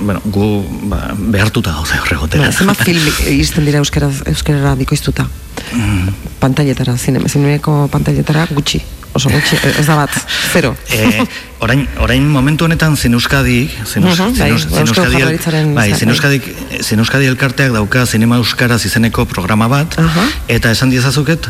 bueno, 0.00 0.22
gu 0.24 0.48
ba, 0.82 1.12
behartuta 1.16 1.72
gaude 1.72 1.98
horregotera. 2.02 2.48
Ba, 2.48 2.52
zenbat 2.52 2.82
film 2.84 3.06
iristen 3.26 3.64
dira 3.68 3.78
euskaraz, 3.82 4.22
euskarara 4.26 4.74
bikoiztuta? 4.80 5.26
Mm. 5.72 6.08
Pantailetara, 6.42 6.96
zinema, 6.98 7.28
zinemeko 7.28 7.86
pantailetara 7.92 8.46
gutxi. 8.50 8.82
Oso 9.12 9.28
gutxi, 9.28 9.58
ez 9.78 9.84
da 9.86 9.94
bat, 9.98 10.10
zero. 10.54 10.70
E, 10.88 11.20
orain, 11.60 11.82
orain 12.00 12.24
momentu 12.32 12.64
honetan 12.64 12.94
Zin 12.96 13.12
Euskadi, 13.12 13.66
Zin, 13.84 14.06
Eus- 14.08 14.16
Mhm, 14.18 14.32
Zin, 14.32 14.38
bai, 14.40 14.50
Eus- 14.54 14.62
Zin 14.62 14.78
Eusko 14.80 15.02
Euskadi, 15.04 15.74
bai, 15.74 15.92
elkarteak 17.28 17.72
dauka 17.76 18.06
Zinema 18.06 18.36
Euskaraz 18.40 18.80
izeneko 18.88 19.26
programa 19.28 19.68
bat, 19.68 19.98
Aha. 20.00 20.24
eta 20.48 20.70
esan 20.72 20.88
diezazuket, 20.90 21.46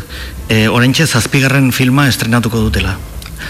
e, 0.49 0.67
oraintxe 0.67 1.07
zazpigarren 1.07 1.71
filma 1.71 2.09
estrenatuko 2.09 2.59
dutela. 2.59 2.97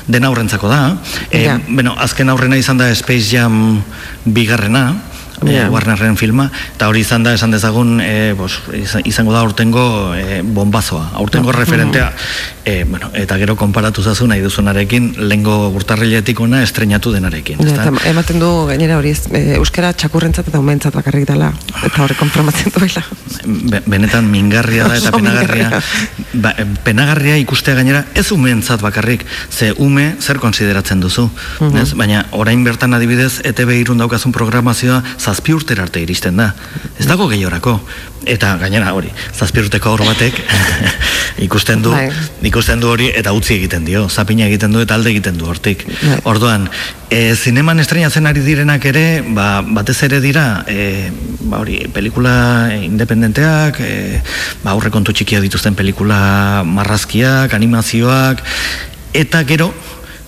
Dena 0.08 0.28
aurrentzako 0.28 0.70
da. 0.70 0.98
E, 1.32 1.44
Ja. 1.46 1.60
bueno, 1.68 1.96
azken 1.98 2.30
aurrena 2.30 2.56
izan 2.58 2.78
da 2.78 2.94
Space 2.96 3.34
Jam 3.34 3.84
bigarrena, 4.26 4.94
E, 5.48 5.68
Warnerren 5.70 6.18
filma, 6.18 6.50
eta 6.76 6.88
hori 6.88 7.02
izan 7.02 7.24
da 7.24 7.34
esan 7.34 7.52
dezagun 7.52 8.00
e, 8.02 8.34
bos, 8.38 8.62
izan- 8.74 9.04
izango 9.06 9.34
da 9.34 9.40
aurtengo 9.40 10.14
e, 10.16 10.42
bombazoa, 10.44 11.10
aurtengo 11.14 11.52
referentea, 11.52 12.14
e, 12.66 12.84
bueno, 12.86 13.10
eta 13.14 13.38
gero 13.38 13.56
konparatu 13.56 14.04
zazu 14.04 14.28
nahi 14.28 14.42
duzunarekin, 14.42 15.16
lengo 15.30 15.70
urtarriletik 15.76 16.40
ona 16.40 16.62
estrenatu 16.64 17.12
denarekin. 17.12 17.58
Ja, 17.60 17.74
eta 17.88 18.10
ematen 18.10 18.40
du 18.40 18.50
gainera 18.70 18.98
hori 18.98 19.12
e, 19.32 19.42
euskara 19.58 19.94
txakurrentzat 19.94 20.48
eta 20.48 20.60
umentzat 20.60 20.96
bakarrik 20.96 21.28
dela 21.28 21.52
eta 21.84 22.04
horrek 22.04 22.18
konformatzen 22.20 22.72
duela. 22.78 23.04
Be- 23.72 23.82
benetan 23.88 24.30
mingarria 24.32 24.88
da 24.88 24.96
eta 24.98 25.12
penagarria 25.12 25.82
ba, 26.34 26.54
e, 26.58 26.66
penagarria 26.86 27.38
ikustea 27.44 27.76
gainera 27.76 28.06
ez 28.16 28.32
umeentzat 28.32 28.82
bakarrik 28.82 29.26
ze 29.50 29.74
ume 29.78 30.16
zer 30.20 30.40
konsideratzen 30.40 31.00
duzu 31.04 31.30
Mhm. 31.60 31.78
ez? 31.78 31.94
baina 31.94 32.26
orain 32.32 32.64
bertan 32.64 32.94
adibidez 32.94 33.42
ETB 33.44 33.70
irun 33.82 33.98
daukazun 33.98 34.32
programazioa 34.32 35.02
zazpi 35.20 35.54
urtera 35.54 35.84
arte 35.84 36.02
iristen 36.02 36.38
da 36.38 36.54
ez 37.00 37.06
dago 37.08 37.28
gehiorako 37.28 37.80
eta 38.30 38.56
gainera 38.62 38.94
hori 38.96 39.12
zazpi 39.34 39.64
urteko 39.64 39.94
aur 39.94 40.04
batek 40.08 40.40
ikusten 41.48 41.82
du 41.84 41.92
Bai. 41.92 42.10
ikusten 42.50 42.80
du 42.80 42.90
hori 42.92 43.10
eta 43.14 43.34
utzi 43.36 43.56
egiten 43.58 43.86
dio 43.86 44.08
zapina 44.10 44.48
egiten 44.48 44.72
du 44.72 44.82
eta 44.84 44.96
alde 44.96 45.12
egiten 45.12 45.38
du 45.38 45.48
hortik 45.50 45.86
Bai. 45.88 46.20
orduan 46.30 46.70
e, 47.10 47.36
zineman 47.36 47.80
estrenatzen 47.84 48.28
ari 48.30 48.44
direnak 48.46 48.86
ere 48.86 49.24
ba, 49.36 49.62
batez 49.62 49.98
ere 50.08 50.22
dira 50.24 50.64
e, 50.68 51.10
ba, 51.42 51.60
hori, 51.64 51.82
pelikula 51.94 52.36
independenteak 52.78 53.82
e, 53.84 54.22
ba, 54.64 54.76
aurrekontu 54.76 55.14
txikia 55.14 55.42
dituzten 55.44 55.76
pelikula 55.76 56.64
marrazkiak, 56.68 57.54
animazioak 57.54 58.44
eta 59.14 59.44
gero 59.50 59.74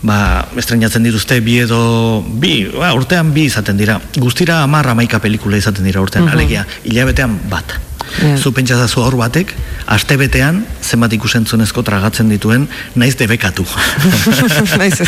ba, 0.06 0.20
estrenatzen 0.58 1.04
dituzte 1.06 1.40
bi 1.46 1.60
edo 1.64 2.22
bi, 2.22 2.56
ba, 2.74 2.94
urtean 2.98 3.34
bi 3.36 3.48
izaten 3.50 3.78
dira. 3.82 3.98
Guztira 4.22 4.62
amar 4.64 4.94
amaika 4.94 5.20
pelikula 5.24 5.60
izaten 5.62 5.88
dira 5.88 6.04
urtean, 6.06 6.30
alegia, 6.32 6.66
hilabetean 6.86 7.40
bat 7.52 7.80
Ja. 8.22 8.38
Zu 8.38 8.52
pentsazazu 8.56 9.02
aur 9.04 9.16
batek, 9.20 9.52
aste 9.92 10.16
betean, 10.18 10.62
zenbat 10.82 11.14
ikusentzunezko 11.18 11.84
tragatzen 11.86 12.30
dituen, 12.32 12.68
naiz 12.96 13.16
debekatu. 13.20 13.66
Naiz 14.80 15.02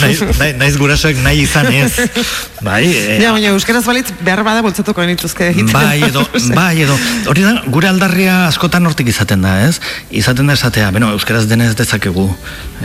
naiz, 0.00 0.20
naiz, 0.38 0.54
naiz 0.60 0.72
gurasoek 0.78 1.18
nahi 1.24 1.42
izan 1.44 1.68
ez. 1.72 1.92
Bai, 2.64 2.84
e, 2.86 3.18
Ja, 3.22 3.32
baina 3.34 3.52
euskaraz 3.54 3.84
balitz 3.86 4.08
behar 4.24 4.42
bada 4.46 4.62
bultzatuko 4.66 5.02
genituzke 5.02 5.50
egiten. 5.52 5.72
bai 5.72 6.00
edo, 6.08 6.24
bai 6.58 6.74
edo, 6.86 6.96
hori 7.30 7.46
da, 7.46 7.54
gure 7.72 7.90
aldarria 7.90 8.42
askotan 8.46 8.86
hortik 8.86 9.10
izaten 9.12 9.44
da, 9.46 9.58
ez? 9.66 9.80
Izaten 10.10 10.46
da 10.46 10.56
esatea, 10.58 10.90
beno, 10.94 11.12
euskaraz 11.16 11.46
denez 11.50 11.74
dezakegu, 11.78 12.28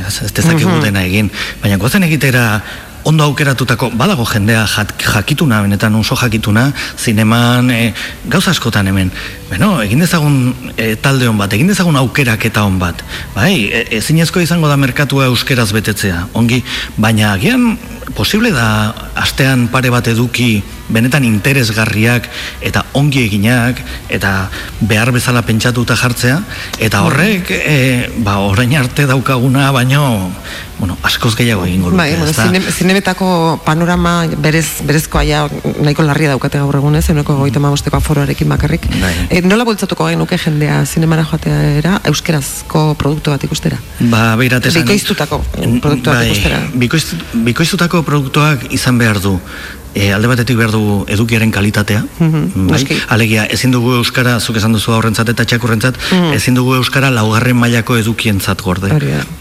ez, 0.05 0.15
ez 0.25 0.31
dezakegu 0.37 0.79
dena 0.83 1.05
egin, 1.07 1.31
baina 1.63 1.79
gozen 1.81 2.07
egitera 2.07 2.47
ondo 3.03 3.23
aukeratutako, 3.23 3.89
badago 3.97 4.25
jendea 4.29 4.65
jakituna, 4.67 5.61
benetan 5.65 5.95
oso 5.97 6.15
jakituna, 6.15 6.67
zineman, 6.97 7.71
e, 7.73 7.93
gauza 8.29 8.51
askotan 8.51 8.91
hemen, 8.91 9.11
beno, 9.51 9.73
egin 9.83 9.99
dezagun 10.03 10.37
e, 10.77 10.95
talde 11.03 11.27
hon 11.27 11.39
bat, 11.39 11.51
egin 11.53 11.71
dezagun 11.71 11.99
aukeraketa 11.99 12.63
hon 12.67 12.79
bat, 12.81 13.03
bai, 13.35 13.67
e, 13.67 13.85
ezinezko 13.99 14.43
izango 14.43 14.71
da 14.71 14.79
merkatua 14.79 15.27
euskeraz 15.31 15.71
betetzea, 15.75 16.27
ongi, 16.39 16.61
baina 16.97 17.33
agian 17.35 17.75
posible 18.15 18.51
da 18.51 18.93
astean 19.15 19.67
pare 19.71 19.91
bat 19.91 20.07
eduki 20.11 20.61
benetan 20.91 21.23
interesgarriak 21.23 22.27
eta 22.67 22.83
ongi 22.99 23.23
eginak 23.23 23.79
eta 24.11 24.49
behar 24.81 25.13
bezala 25.15 25.43
pentsatuta 25.47 25.95
jartzea. 25.95 26.41
Eta 26.79 27.05
horrek 27.07 27.51
e, 27.55 27.77
ba 28.25 28.39
orain 28.43 28.75
arte 28.77 29.07
daukaguna 29.07 29.71
baino 29.71 30.03
bueno, 30.81 30.97
askoz 31.05 31.35
gehiago 31.37 31.61
egingo 31.67 31.91
luke, 31.91 31.97
Bai, 31.99 32.15
bueno, 32.17 32.33
zine, 32.33 32.59
zinemetako 32.73 33.61
panorama 33.63 34.25
berez, 34.41 34.81
berezkoa 34.81 35.21
ja 35.29 35.43
nahiko 35.77 36.01
larria 36.07 36.31
daukate 36.33 36.57
gaur 36.57 36.79
egunez, 36.79 37.03
euneko 37.13 37.35
goita 37.37 37.61
mabosteko 37.61 37.99
aforoarekin 37.99 38.49
bakarrik. 38.49 38.87
Bai. 38.97 39.11
E, 39.41 39.47
nola 39.47 39.65
bultzatuko 39.65 40.05
genuke 40.11 40.37
jendea 40.37 40.81
zinemara 40.85 41.23
joateera 41.25 41.95
euskerazko 42.09 42.81
produktu 42.99 43.33
bat 43.33 43.43
ikustera? 43.47 43.79
Ba, 44.11 44.35
beirat 44.37 44.67
esan... 44.69 44.85
Bikoiztutako 44.85 45.39
produktu 45.55 46.11
bat 46.11 46.19
bai, 46.19 46.27
ikustera. 46.29 46.59
bikoiz, 46.83 47.05
bikoiztutako 47.47 48.03
produktuak 48.05 48.67
izan 48.77 49.01
behar 49.01 49.21
du. 49.23 49.37
E, 49.93 50.13
alde 50.15 50.27
batetik 50.31 50.55
behar 50.55 50.71
dugu 50.71 51.01
edukiaren 51.11 51.51
kalitatea. 51.51 52.03
Mhm, 52.19 52.67
bai? 52.69 52.79
noski. 52.79 52.95
Alegia, 53.11 53.43
ezin 53.51 53.71
dugu 53.75 53.93
euskara, 53.97 54.37
zuk 54.39 54.55
esan 54.55 54.71
duzu 54.71 54.93
aurrentzat 54.95 55.27
eta 55.33 55.43
txakurrentzat, 55.45 55.97
ezin 56.35 56.55
dugu 56.55 56.75
euskara 56.77 57.09
laugarren 57.11 57.57
mailako 57.59 57.97
edukientzat 57.99 58.61
gorde. 58.63 58.87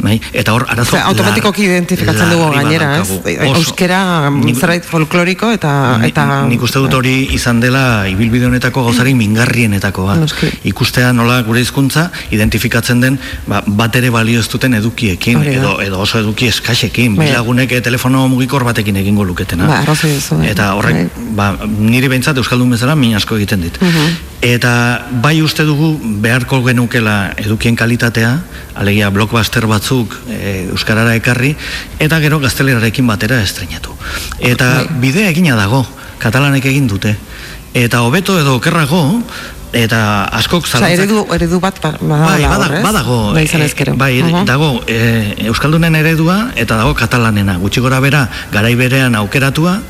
Bai? 0.02 0.16
Eta 0.32 0.52
hor, 0.56 0.66
arazo... 0.68 0.96
Osea, 0.96 1.04
automatikoki 1.12 1.64
identifikatzen 1.68 2.32
dugu 2.34 2.48
gainera, 2.56 2.88
ez? 2.98 3.10
E, 3.24 3.36
Oso. 3.46 3.60
Euskera 3.60 4.00
Nik- 4.34 4.58
zerbait 4.58 4.84
folkloriko 4.84 5.52
eta... 5.54 5.98
Ni- 6.02 6.08
eta 6.10 6.26
nik 6.50 6.62
uste 6.66 6.82
dut 6.82 6.94
hori 6.98 7.28
izan 7.36 7.60
dela 7.62 8.08
ibilbide 8.10 8.46
honetako 8.50 8.84
gauzarik 8.88 9.14
mingarrienetako 9.14 10.08
bat. 10.08 10.18
Noski. 10.24 10.50
Ikustea 10.72 11.12
nola 11.14 11.40
gure 11.46 11.62
hizkuntza 11.62 12.08
identifikatzen 12.34 13.00
den 13.00 13.20
ba, 13.46 13.62
bat 13.66 13.94
ere 14.00 14.10
balio 14.10 14.40
ez 14.42 14.48
duten 14.50 14.74
edukiekin 14.80 15.44
edo, 15.46 15.76
edo 15.84 16.00
oso 16.02 16.18
eduki 16.18 16.50
eskaxekin, 16.50 17.14
Bai. 17.16 17.28
bilagunek 17.30 17.76
telefono 17.86 18.26
mugikor 18.32 18.64
batekin 18.66 18.96
egingo 19.04 19.24
luketena. 19.24 19.66
Ba, 19.70 19.82
bai. 19.86 20.39
Eta 20.46 20.72
horrek, 20.78 21.14
ba, 21.36 21.52
niri 21.66 22.08
behintzat 22.08 22.38
Euskaldun 22.40 22.70
bezala 22.74 22.94
min 22.96 23.14
asko 23.18 23.36
egiten 23.36 23.60
dit. 23.64 23.76
Mhm. 23.80 24.16
Eta 24.40 24.72
bai 25.22 25.42
uste 25.42 25.64
dugu 25.68 25.98
beharko 26.22 26.62
genukela 26.64 27.34
edukien 27.36 27.76
kalitatea, 27.76 28.38
alegia 28.74 29.10
blockbuster 29.10 29.66
batzuk 29.68 30.16
e, 30.30 30.68
Euskarara 30.72 31.14
ekarri, 31.14 31.54
eta 31.98 32.20
gero 32.20 32.40
gaztelerarekin 32.40 33.06
batera 33.06 33.42
estrenatu. 33.42 33.96
Eta 34.38 34.70
Bai. 34.84 35.00
bidea 35.00 35.28
egina 35.28 35.56
dago, 35.56 35.84
katalanek 36.18 36.64
egin 36.72 36.88
dute. 36.88 37.16
Eta 37.74 38.00
hobeto 38.02 38.38
edo 38.40 38.56
okerrago, 38.56 39.22
eta 39.72 40.24
askok 40.34 40.64
Osea, 40.64 40.80
zalantzak... 40.80 40.98
eredu, 41.04 41.26
eredu 41.34 41.60
bat 41.60 41.76
ba- 41.82 41.92
badagoela 42.00 42.68
Bai, 42.68 42.82
badago. 42.82 43.18
Bai, 43.32 43.44
izan 43.44 43.62
eh, 43.62 43.66
ezkero. 43.66 43.94
bai, 43.96 44.22
Mhm. 44.22 44.44
dago 44.44 44.80
e, 44.86 45.34
Euskaldunen 45.46 45.94
eredua 45.94 46.50
eta 46.56 46.76
dago 46.76 46.94
katalanena. 46.94 47.56
Gutxi 47.58 47.80
gora 47.80 48.00
bera, 48.00 48.28
garai 48.52 48.74
berean 48.74 49.14
aukeratua, 49.14 49.80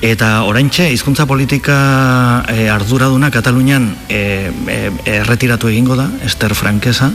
eta 0.00 0.42
oraintxe 0.44 0.90
hizkuntza 0.92 1.26
politika 1.26 2.44
e, 2.48 2.68
arduraduna 2.70 3.30
Katalunian 3.30 3.96
e, 4.08 4.50
e, 4.68 4.92
erretiratu 5.18 5.68
egingo 5.68 5.96
da, 5.96 6.08
Ester 6.24 6.54
Frankesa, 6.54 7.10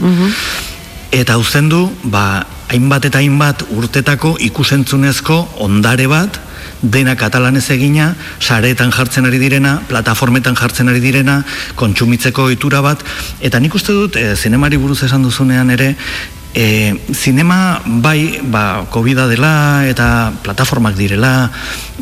eta 1.10 1.38
uzten 1.38 1.68
du, 1.68 1.90
ba, 2.04 2.46
hainbat 2.70 3.04
eta 3.08 3.18
hainbat 3.18 3.64
urtetako 3.74 4.36
ikusentzunezko 4.38 5.40
ondare 5.58 6.06
bat, 6.06 6.38
dena 6.82 7.16
katalanez 7.16 7.66
egina, 7.70 8.14
sareetan 8.40 8.92
jartzen 8.94 9.28
ari 9.28 9.38
direna, 9.38 9.78
plataformetan 9.88 10.56
jartzen 10.56 10.88
ari 10.88 11.00
direna, 11.00 11.42
kontsumitzeko 11.76 12.48
ohitura 12.48 12.80
bat, 12.84 13.04
eta 13.40 13.60
nik 13.60 13.74
uste 13.74 13.92
dut, 13.96 14.16
e, 14.16 14.36
zinemari 14.36 14.80
buruz 14.80 15.02
esan 15.04 15.22
duzunean 15.26 15.70
ere, 15.70 15.94
E, 16.54 16.98
zinema 17.14 17.80
bai 17.86 18.40
ba, 18.42 18.86
covid 18.90 19.22
dela 19.30 19.86
eta 19.86 20.32
plataformak 20.42 20.96
direla 20.98 21.50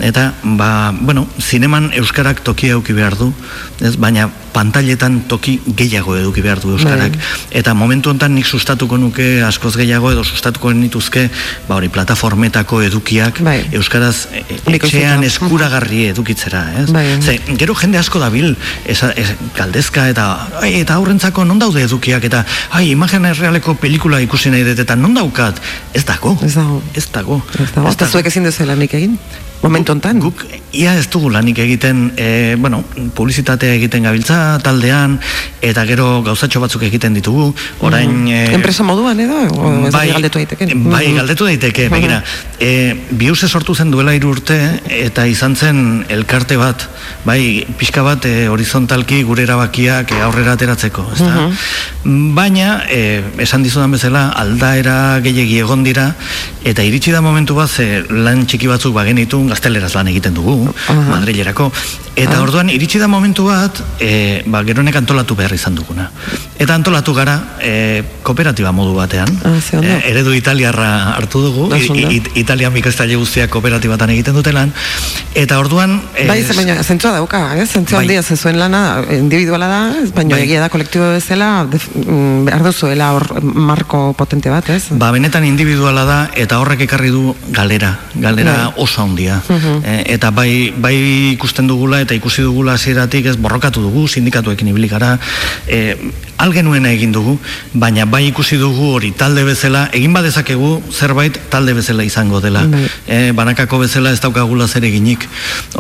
eta 0.01 0.33
ba, 0.43 0.93
bueno, 0.93 1.27
zineman 1.41 1.91
euskarak 1.93 2.41
tokia 2.41 2.79
euki 2.79 2.95
behar 2.97 3.19
du 3.19 3.33
ez? 3.81 3.97
baina 3.97 4.31
pantailetan 4.53 5.21
toki 5.31 5.59
gehiago 5.77 6.17
eduki 6.19 6.43
behar 6.43 6.61
du 6.63 6.73
euskarak. 6.75 7.15
Bai. 7.15 7.59
Eta 7.61 7.75
momentu 7.79 8.11
hontan 8.11 8.35
nik 8.35 8.47
sustatuko 8.47 8.99
nuke 8.99 9.27
askoz 9.47 9.75
gehiago 9.79 10.11
edo 10.13 10.25
sustatuko 10.25 10.73
nituzke, 10.75 11.29
ba 11.69 11.77
hori 11.77 11.91
plataformetako 11.93 12.81
edukiak 12.89 13.43
Bai. 13.45 13.61
euskaraz 13.79 14.27
e, 14.33 14.43
etxean 14.75 15.23
eskuragarri 15.29 16.09
edukitzera, 16.13 16.65
ez? 16.83 16.89
Bai. 16.95 17.07
Ze, 17.23 17.39
gero 17.61 17.77
jende 17.79 18.01
asko 18.01 18.23
dabil, 18.23 18.57
esa, 18.89 19.13
es, 19.13 19.35
galdezka 19.57 20.09
eta 20.11 20.27
ai, 20.63 20.73
eta 20.81 20.99
aurrentzako 20.99 21.45
non 21.47 21.61
daude 21.63 21.85
edukiak 21.87 22.25
eta 22.31 22.45
ai, 22.75 22.89
imagen 22.97 23.29
errealeko 23.31 23.77
pelikula 23.79 24.23
ikusi 24.39 24.53
nahi 24.55 24.63
dut 24.63 24.79
eta 24.79 24.95
non 24.95 25.15
daukat? 25.17 25.59
Ez 25.99 26.05
dago. 26.07 26.37
Ez 26.47 26.55
dago. 26.55 26.79
Ez 26.95 27.09
dago. 27.11 27.41
Ez 27.59 27.71
dago, 27.75 27.91
eta 27.91 28.07
zuek 28.07 28.29
ezin 28.31 28.47
duzuela 28.47 28.77
nik 28.79 28.95
egin? 28.95 29.17
Momentu 29.59 29.91
hontan? 29.91 30.21
Guk, 30.23 30.45
ia 30.71 30.93
ez 30.95 31.09
dugu 31.11 31.33
lanik 31.35 31.59
egiten, 31.59 32.13
e, 32.15 32.55
bueno, 32.63 32.85
publizitatea 33.15 33.75
egiten 33.75 34.05
gabiltza 34.07 34.59
taldean, 34.63 35.17
eta 35.65 35.83
gero 35.89 36.23
gauzatxo 36.23 36.61
batzuk 36.63 36.85
egiten 36.87 37.17
ditugu, 37.17 37.49
orain... 37.83 38.13
E, 38.31 38.45
Enpresa 38.55 38.87
moduan 38.87 39.19
edo? 39.19 39.41
O 39.59 39.73
bai, 39.91 40.13
galdetu 40.13 40.39
daiteke? 40.39 40.69
Bai, 40.87 41.09
galdetu 41.17 41.49
daiteke, 41.49 41.89
begira. 41.91 42.21
E, 42.63 42.95
biuse 43.19 43.49
sortu 43.49 43.75
zen 43.75 43.91
duela 43.91 44.15
hiru 44.15 44.31
urte, 44.37 44.59
eta 44.87 45.27
izan 45.27 45.57
zen 45.59 45.83
elkarte 46.07 46.61
bat, 46.61 46.87
bai, 47.27 47.67
pixka 47.81 48.07
bat 48.07 48.31
e, 48.31 48.47
horizontalki 48.53 49.25
gure 49.27 49.43
erabakiak 49.43 50.15
aurrera 50.21 50.55
ateratzeko, 50.55 51.09
ezta? 51.17 51.49
Baina, 52.39 52.85
e, 52.87 53.25
esan 53.43 53.67
dizudan 53.67 53.91
bezala, 53.97 54.29
aldaera 54.39 55.19
gehiegi 55.25 55.59
egon 55.65 55.83
dira, 55.83 56.13
eta 56.63 56.87
iritsi 56.87 57.11
da 57.11 57.25
momentu 57.27 57.59
bat, 57.59 57.75
ze 57.75 58.05
lan 58.07 58.47
txiki 58.47 58.71
batzuk 58.71 58.95
bagenitu, 58.95 59.48
gazteleraz 59.49 59.95
lan 59.95 60.09
egiten 60.09 60.35
dugu, 60.35 60.73
Madrilerako, 61.11 61.71
eta 62.19 62.41
orduan 62.43 62.71
iritsi 62.71 62.99
da 62.99 63.07
momentu 63.09 63.45
bat, 63.49 63.79
e, 64.01 64.43
ba, 64.47 64.63
geronek 64.67 64.97
antolatu 64.97 65.35
behar 65.39 65.53
izan 65.55 65.75
duguna. 65.79 66.11
Eta 66.59 66.75
antolatu 66.75 67.15
gara, 67.15 67.37
e, 67.63 68.03
kooperatiba 68.23 68.73
modu 68.73 68.95
batean, 68.97 69.29
Ah, 69.45 69.59
e, 69.81 70.03
eredu 70.11 70.33
italiarra 70.35 71.15
hartu 71.17 71.41
dugu. 71.41 71.69
I- 71.75 72.17
I- 72.19 72.23
Italian 72.43 72.73
bikoiztaile 72.75 73.17
guztiak 73.17 73.51
kooperatibatan 73.51 74.11
egiten 74.11 74.35
dutelan, 74.35 74.73
eta 75.35 75.59
orduan... 75.59 76.01
e, 76.17 76.27
Bai, 76.27 76.43
ze 76.45 76.55
baina 76.55 76.83
zentzua 76.83 77.13
dauka, 77.13 77.57
eh? 77.57 77.67
zentzua 77.67 77.99
Bai. 77.99 78.07
handia, 78.07 78.23
ze 78.23 78.37
zuen 78.37 78.59
lana 78.59 79.03
individuala 79.11 79.69
da, 79.69 79.81
ez, 80.03 80.11
baina 80.13 80.37
Bai. 80.37 80.43
egia 80.45 80.61
da 80.61 80.69
kolektibo 80.69 81.13
bezala, 81.15 81.67
def, 81.71 81.89
mm, 81.95 82.45
behar 82.45 82.63
duzuela 82.65 83.13
hor 83.15 83.41
marko 83.43 84.13
potente 84.19 84.51
bat, 84.51 84.69
ez? 84.71 84.89
Ba, 84.91 85.11
benetan 85.13 85.45
individuala 85.45 86.05
da 86.05 86.19
eta 86.35 86.59
horrek 86.59 86.81
ekarri 86.89 87.11
du 87.15 87.35
galera, 87.51 87.99
galera 88.15 88.53
Bai. 88.67 88.73
oso 88.85 89.03
handia. 89.03 89.38
E, 89.49 90.15
eta 90.15 90.31
bai, 90.31 90.73
bai 90.77 90.95
ikusten 91.35 91.69
dugula 91.71 92.01
eta 92.05 92.17
ikusi 92.19 92.43
dugula 92.43 92.75
hasieratik 92.79 93.27
ez 93.27 93.37
borrokatu 93.37 93.83
dugu, 93.83 94.07
sindikatuekin 94.09 94.69
ibili 94.73 94.89
gara, 94.89 95.19
e, 95.67 95.97
algenuena 96.39 96.91
egin 96.95 97.13
dugu, 97.13 97.37
baina 97.75 98.07
bai 98.07 98.29
ikusi 98.29 98.57
dugu 98.61 98.93
hori 98.95 99.11
talde 99.19 99.43
bezala, 99.47 99.89
egin 99.97 100.13
badezakegu 100.15 100.71
zerbait 100.93 101.39
talde 101.51 101.75
bezala 101.75 102.05
izango 102.07 102.41
dela. 102.41 102.63
Bai. 102.71 102.85
E, 103.07 103.19
banakako 103.37 103.81
bezala 103.83 104.13
ez 104.15 104.21
daukagula 104.23 104.69
zer 104.69 104.87
eginik. 104.87 105.27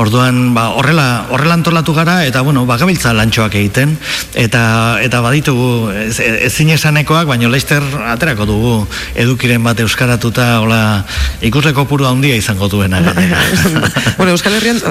Orduan, 0.02 0.52
ba, 0.56 0.68
horrela, 0.78 1.26
horrela 1.30 1.54
antolatu 1.54 1.94
gara, 1.94 2.20
eta 2.26 2.42
bueno, 2.46 2.64
bagabiltza 2.66 3.14
lantxoak 3.14 3.54
egiten, 3.60 3.94
eta 4.34 4.98
eta 5.04 5.22
baditugu 5.22 5.92
ez, 5.94 6.18
ezin 6.50 6.72
esanekoak, 6.74 7.28
baina 7.30 7.50
leister 7.50 7.84
aterako 8.10 8.48
dugu 8.48 8.74
edukiren 9.14 9.62
bat 9.62 9.78
euskaratuta, 9.84 10.48
hola, 10.64 10.82
ikusleko 11.44 11.86
puru 11.88 12.08
handia 12.10 12.36
izango 12.36 12.68
duena. 12.68 13.00
gainera. 13.00 13.38
bueno, 14.18 14.32
Euskal 14.32 14.58
Herrian 14.58 14.82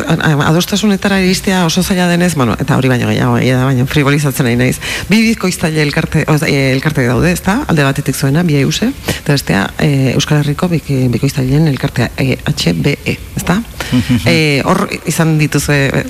adostasunetara 0.47 1.19
iristea 1.21 1.65
oso 1.65 1.83
zaila 1.83 2.07
denez, 2.07 2.33
bueno, 2.35 2.55
eta 2.59 2.77
hori 2.77 2.89
baino 2.89 3.11
gehiago, 3.11 3.35
baina 3.67 3.85
frivolizatzen 3.85 4.47
nahi 4.47 4.55
naiz. 4.55 4.77
Bi 5.11 5.21
bizkoiztaile 5.57 5.81
elkarte, 5.81 6.23
oz, 6.29 6.43
e, 6.43 6.71
elkarte 6.71 7.05
daude, 7.07 7.31
ezta? 7.31 7.63
Alde 7.67 7.83
batetik 7.83 8.15
zuena, 8.15 8.43
bi 8.45 8.59
euse, 8.61 8.91
eta 9.09 9.33
bestea 9.33 9.63
e, 9.81 10.13
Euskal 10.13 10.41
Herriko 10.43 10.69
bik, 10.69 10.85
bikoiztaileen 11.13 11.67
elkartea 11.71 12.11
e, 12.17 12.37
HBE, 12.45 13.17
ezta? 13.37 13.57
e, 14.29 14.61
hor 14.65 14.85
izan 15.09 15.37
dituzue, 15.39 15.79
e, 15.89 16.05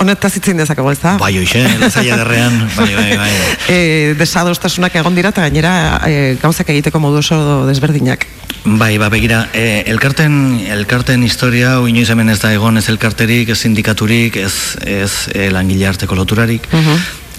honetaz 0.00 0.32
itzin 0.40 0.56
dezakego, 0.62 0.90
ezta? 0.92 1.18
bai, 1.20 1.34
hoxe, 1.36 1.66
zaila 1.90 2.16
derrean, 2.22 2.56
bai, 2.78 2.88
bai, 2.96 3.12
bai. 3.20 3.30
e, 3.68 3.78
desadostasunak 4.18 4.96
egon 5.02 5.18
dira 5.18 5.34
eta 5.34 5.44
gainera 5.44 5.74
e, 6.08 6.36
gauzak 6.40 6.72
egiteko 6.72 7.02
modu 7.02 7.20
oso 7.20 7.66
desberdinak. 7.68 8.24
Bai, 8.64 8.96
ba, 8.98 9.08
begira, 9.12 9.46
e, 9.52 9.84
elkarten, 9.88 10.60
elkarten 10.72 11.22
historia, 11.24 11.76
hau 11.76 11.86
inoiz 11.88 12.08
hemen 12.10 12.32
ez 12.32 12.40
da 12.42 12.50
egon 12.52 12.80
ez 12.80 12.88
elkarterik, 12.88 13.52
ez 13.52 13.60
sindikaturik, 13.60 14.36
ez, 14.40 14.76
ez 14.84 15.12
e, 15.32 15.48
langile 15.52 15.88
arteko 15.88 16.16
loturarik. 16.18 16.66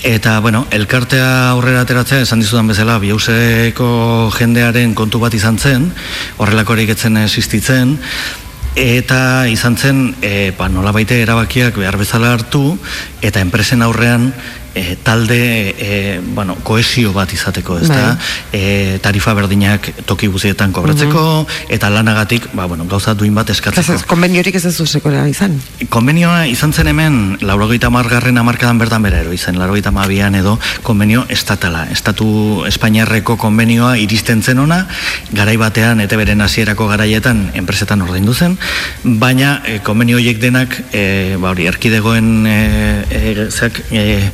Eta, 0.03 0.39
bueno, 0.39 0.65
elkartea 0.71 1.49
aurrera 1.49 1.81
ateratzea, 1.83 2.21
esan 2.23 2.39
dizudan 2.39 2.69
bezala, 2.71 2.95
bihauseko 3.03 4.31
jendearen 4.31 4.93
kontu 4.95 5.19
bat 5.19 5.33
izan 5.35 5.57
zen, 5.59 5.89
horrelakorik 6.39 6.93
etzen 6.93 7.19
existitzen, 7.19 7.97
eta 8.79 9.19
izan 9.51 9.75
zen, 9.75 9.99
e, 10.23 10.53
ba, 10.55 10.69
nola 10.71 10.93
baite 10.95 11.19
erabakiak 11.19 11.75
behar 11.75 11.97
bezala 11.99 12.31
hartu, 12.31 12.77
eta 13.19 13.43
enpresen 13.43 13.83
aurrean 13.83 14.31
e, 14.75 14.95
talde, 15.03 15.75
e, 15.77 16.21
bueno, 16.35 16.55
koesio 16.63 17.13
bat 17.13 17.31
izateko, 17.33 17.79
ez 17.79 17.89
da? 17.89 18.17
E, 18.53 18.99
tarifa 19.03 19.33
berdinak 19.37 19.89
toki 20.09 20.29
guztietan 20.31 20.73
kobratzeko, 20.75 21.23
eta 21.69 21.89
lanagatik, 21.93 22.49
ba, 22.53 22.65
bueno, 22.69 22.85
gauza 22.89 23.13
duin 23.13 23.35
bat 23.35 23.49
eskatzeko. 23.49 23.97
ez, 23.99 24.05
konbeniorik 24.09 24.55
ez 24.55 24.65
ez 24.65 24.75
duzekola 24.77 25.25
izan. 25.29 25.57
Konbenioa 25.89 26.45
izan 26.47 26.73
zen 26.73 26.91
hemen, 26.91 27.37
laurogeita 27.41 27.89
margarren 27.89 28.37
amarkadan 28.37 28.79
bertan 28.81 29.05
bera 29.05 29.21
ero 29.23 29.33
izan, 29.33 29.59
laurogeita 29.59 29.91
mabian 29.91 30.35
edo, 30.35 30.57
konbenio 30.83 31.25
estatala. 31.29 31.85
Estatu 31.91 32.65
Espainiarreko 32.69 33.37
konbenioa 33.37 33.95
iristen 33.97 34.43
zen 34.43 34.59
ona, 34.59 34.83
garai 35.33 35.57
batean, 35.57 36.01
eta 36.05 36.17
beren 36.19 36.41
hasierako 36.45 36.87
garaietan, 36.91 37.49
enpresetan 37.59 38.01
ordaindu 38.05 38.33
zen, 38.33 38.57
baina 39.03 39.59
e, 39.65 39.79
konbenio 39.83 40.19
denak, 40.39 40.75
e, 40.93 41.35
ba 41.39 41.51
hori, 41.51 41.65
erkidegoen 41.67 42.45
e, 42.47 42.59
e, 43.09 43.49
zeak, 43.49 43.81
e, 43.91 44.31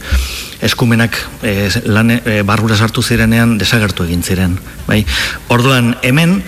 eskumenak 0.66 1.18
e, 1.46 1.70
lan, 1.86 2.12
e, 2.18 2.42
barrura 2.48 2.78
sartu 2.78 3.04
zirenean 3.04 3.58
desagertu 3.62 4.08
egin 4.08 4.24
ziren. 4.24 4.58
Bai? 4.88 5.04
Orduan, 5.54 5.94
hemen, 6.04 6.40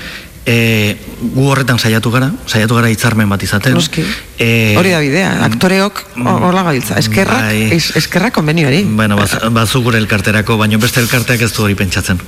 e, 0.47 0.97
gu 1.19 1.47
horretan 1.51 1.79
saiatu 1.79 2.11
gara, 2.13 2.29
saiatu 2.47 2.77
gara 2.79 2.89
hitzarmen 2.91 3.29
bat 3.29 3.43
izaten. 3.43 3.75
Noski. 3.75 4.05
E, 4.39 4.75
Hori 4.79 4.93
da 4.95 5.01
bidea, 5.03 5.31
aktoreok 5.47 6.03
horla 6.23 6.63
gabiltza. 6.69 6.97
Eskerrak, 7.01 7.49
bai. 7.49 7.67
es, 7.75 7.91
eskerrak 7.99 8.35
konbenioari. 8.37 8.83
Bueno, 8.87 9.17
baz, 9.19 9.41
bazu 9.51 9.83
gure 9.85 9.99
elkarterako, 9.99 10.57
baino 10.61 10.79
beste 10.79 11.03
elkarteak 11.03 11.43
ez 11.43 11.51
du 11.53 11.65
hori 11.67 11.75
pentsatzen. 11.75 12.21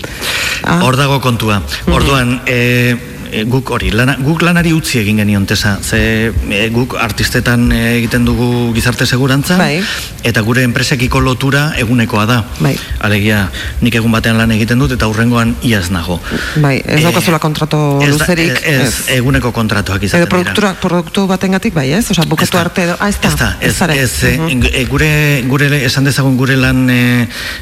Ah. 0.63 0.82
Hor 0.84 0.99
dago 0.99 1.21
kontua. 1.23 1.62
Orduan, 1.88 2.41
e, 2.45 3.18
e, 3.31 3.43
guk 3.49 3.69
hori, 3.71 3.91
lana, 3.91 4.15
guk 4.19 4.41
lanari 4.41 4.71
utzi 4.73 4.99
egin 4.99 5.17
genion 5.21 5.45
tesa, 5.45 5.77
ze 5.81 6.31
e, 6.49 6.69
guk 6.73 6.95
artistetan 6.99 7.71
e, 7.71 7.79
egiten 7.99 8.25
dugu 8.25 8.73
gizarte 8.75 9.05
segurantza, 9.05 9.57
Bai. 9.57 9.81
eta 10.23 10.41
gure 10.41 10.63
enpresekiko 10.67 11.19
lotura 11.21 11.73
egunekoa 11.77 12.25
da. 12.29 12.39
Bai. 12.59 12.75
Alegia, 12.99 13.49
nik 13.81 13.95
egun 13.95 14.11
batean 14.11 14.37
lan 14.37 14.51
egiten 14.55 14.79
dut, 14.79 14.91
eta 14.97 15.07
hurrengoan 15.07 15.55
iaz 15.63 15.89
nago. 15.93 16.19
Bai, 16.61 16.77
ez 16.85 17.01
daukazula 17.03 17.39
kontrato 17.39 17.99
ez 18.03 18.11
luzerik. 18.13 18.59
Ez, 18.63 18.93
eguneko 19.17 19.51
kontratuak 19.55 20.03
izaten 20.03 20.25
Edo 20.25 20.29
produktura, 20.35 20.73
produktu 20.81 21.25
batengatik 21.27 21.73
bai, 21.73 21.89
ez? 21.93 22.05
Osea, 22.11 22.25
bukatu 22.29 22.57
arte 22.57 22.83
edo... 22.87 22.97
Ah, 22.99 23.09
ez 23.09 23.19
da. 23.21 23.55
Ez 23.61 23.77
da, 23.79 23.93
ez, 23.95 24.23
ez, 24.23 24.37
Mhm. 24.39 24.65
e, 24.73 24.85
gure, 24.85 25.43
gure, 25.47 25.83
esan 25.85 26.03
dezagun 26.05 26.37
gure 26.37 26.55
lan, 26.57 26.87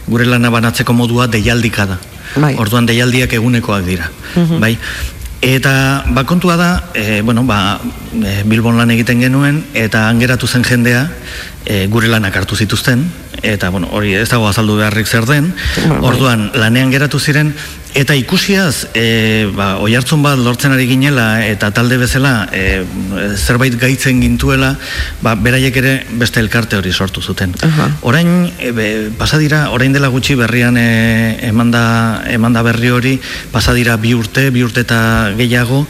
gure 0.07 0.25
lana 0.25 0.49
banatzeko 0.49 0.93
modua 0.93 1.27
deialdika 1.27 1.85
da. 1.85 1.97
Bai. 2.35 2.53
Orduan 2.59 2.85
deialdiak 2.85 3.33
egunekoak 3.33 3.85
dira. 3.87 4.09
Bai. 4.59 4.77
Eta 5.41 6.03
ba, 6.15 6.23
kontua 6.25 6.55
da, 6.57 6.89
e, 6.97 7.21
bueno, 7.21 7.43
ba, 7.45 7.79
e, 8.13 8.41
Bilbon 8.45 8.77
lan 8.77 8.89
egiten 8.91 9.21
genuen, 9.21 9.61
eta 9.77 10.07
angeratu 10.09 10.47
zen 10.47 10.63
jendea, 10.65 11.03
e, 11.65 11.85
gure 11.93 12.09
lanak 12.09 12.35
hartu 12.35 12.57
zituzten, 12.57 13.03
eta 13.45 13.69
bueno, 13.69 13.87
hori 13.93 14.15
ez 14.17 14.29
dago 14.31 14.47
azaldu 14.49 14.79
beharrik 14.79 15.05
zer 15.07 15.27
den, 15.29 15.51
Ba, 15.53 15.87
bai. 15.93 16.01
orduan 16.09 16.49
lanean 16.57 16.89
geratu 16.91 17.19
ziren, 17.19 17.53
eta 17.95 18.15
ikusiaz, 18.15 18.87
e, 18.93 19.47
ba, 19.55 19.77
oi 19.83 19.93
hartzun 19.97 20.21
bat 20.23 20.39
lortzen 20.39 20.73
ari 20.75 20.87
ginela, 20.89 21.45
eta 21.45 21.69
talde 21.75 21.97
bezala 22.01 22.47
e, 22.53 22.83
zerbait 23.35 23.75
gaitzen 23.79 24.21
gintuela, 24.21 24.73
ba, 25.23 25.35
beraiek 25.35 25.77
ere 25.81 25.93
beste 26.19 26.41
elkarte 26.43 26.77
hori 26.77 26.93
sortu 26.93 27.21
zuten. 27.21 27.55
Aha. 27.63 27.89
Orain, 28.07 28.51
e, 28.59 28.71
be, 28.75 28.87
pasadira, 29.17 29.67
orain 29.73 29.95
dela 29.95 30.11
gutxi 30.13 30.35
berrian 30.39 30.77
e, 30.77 30.87
emanda, 31.47 32.23
emanda 32.29 32.63
berri 32.65 32.91
hori, 32.93 33.15
pasadira 33.51 33.97
bi 33.97 34.13
urte, 34.17 34.49
bi 34.51 34.65
urte 34.65 34.85
eta 34.85 35.33
gehiago, 35.37 35.85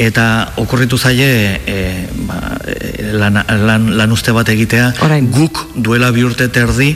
eta 0.00 0.52
okurritu 0.60 0.98
zaie 0.98 1.60
e, 1.66 1.80
ba, 2.28 2.40
e, 2.64 3.10
lan, 3.16 3.42
lan, 3.66 3.90
lan 3.98 4.12
uste 4.16 4.32
bat 4.36 4.48
egitea, 4.48 4.94
Orain. 5.04 5.28
guk 5.32 5.66
duela 5.76 6.10
bi 6.14 6.24
urte 6.24 6.48
terdi 6.48 6.94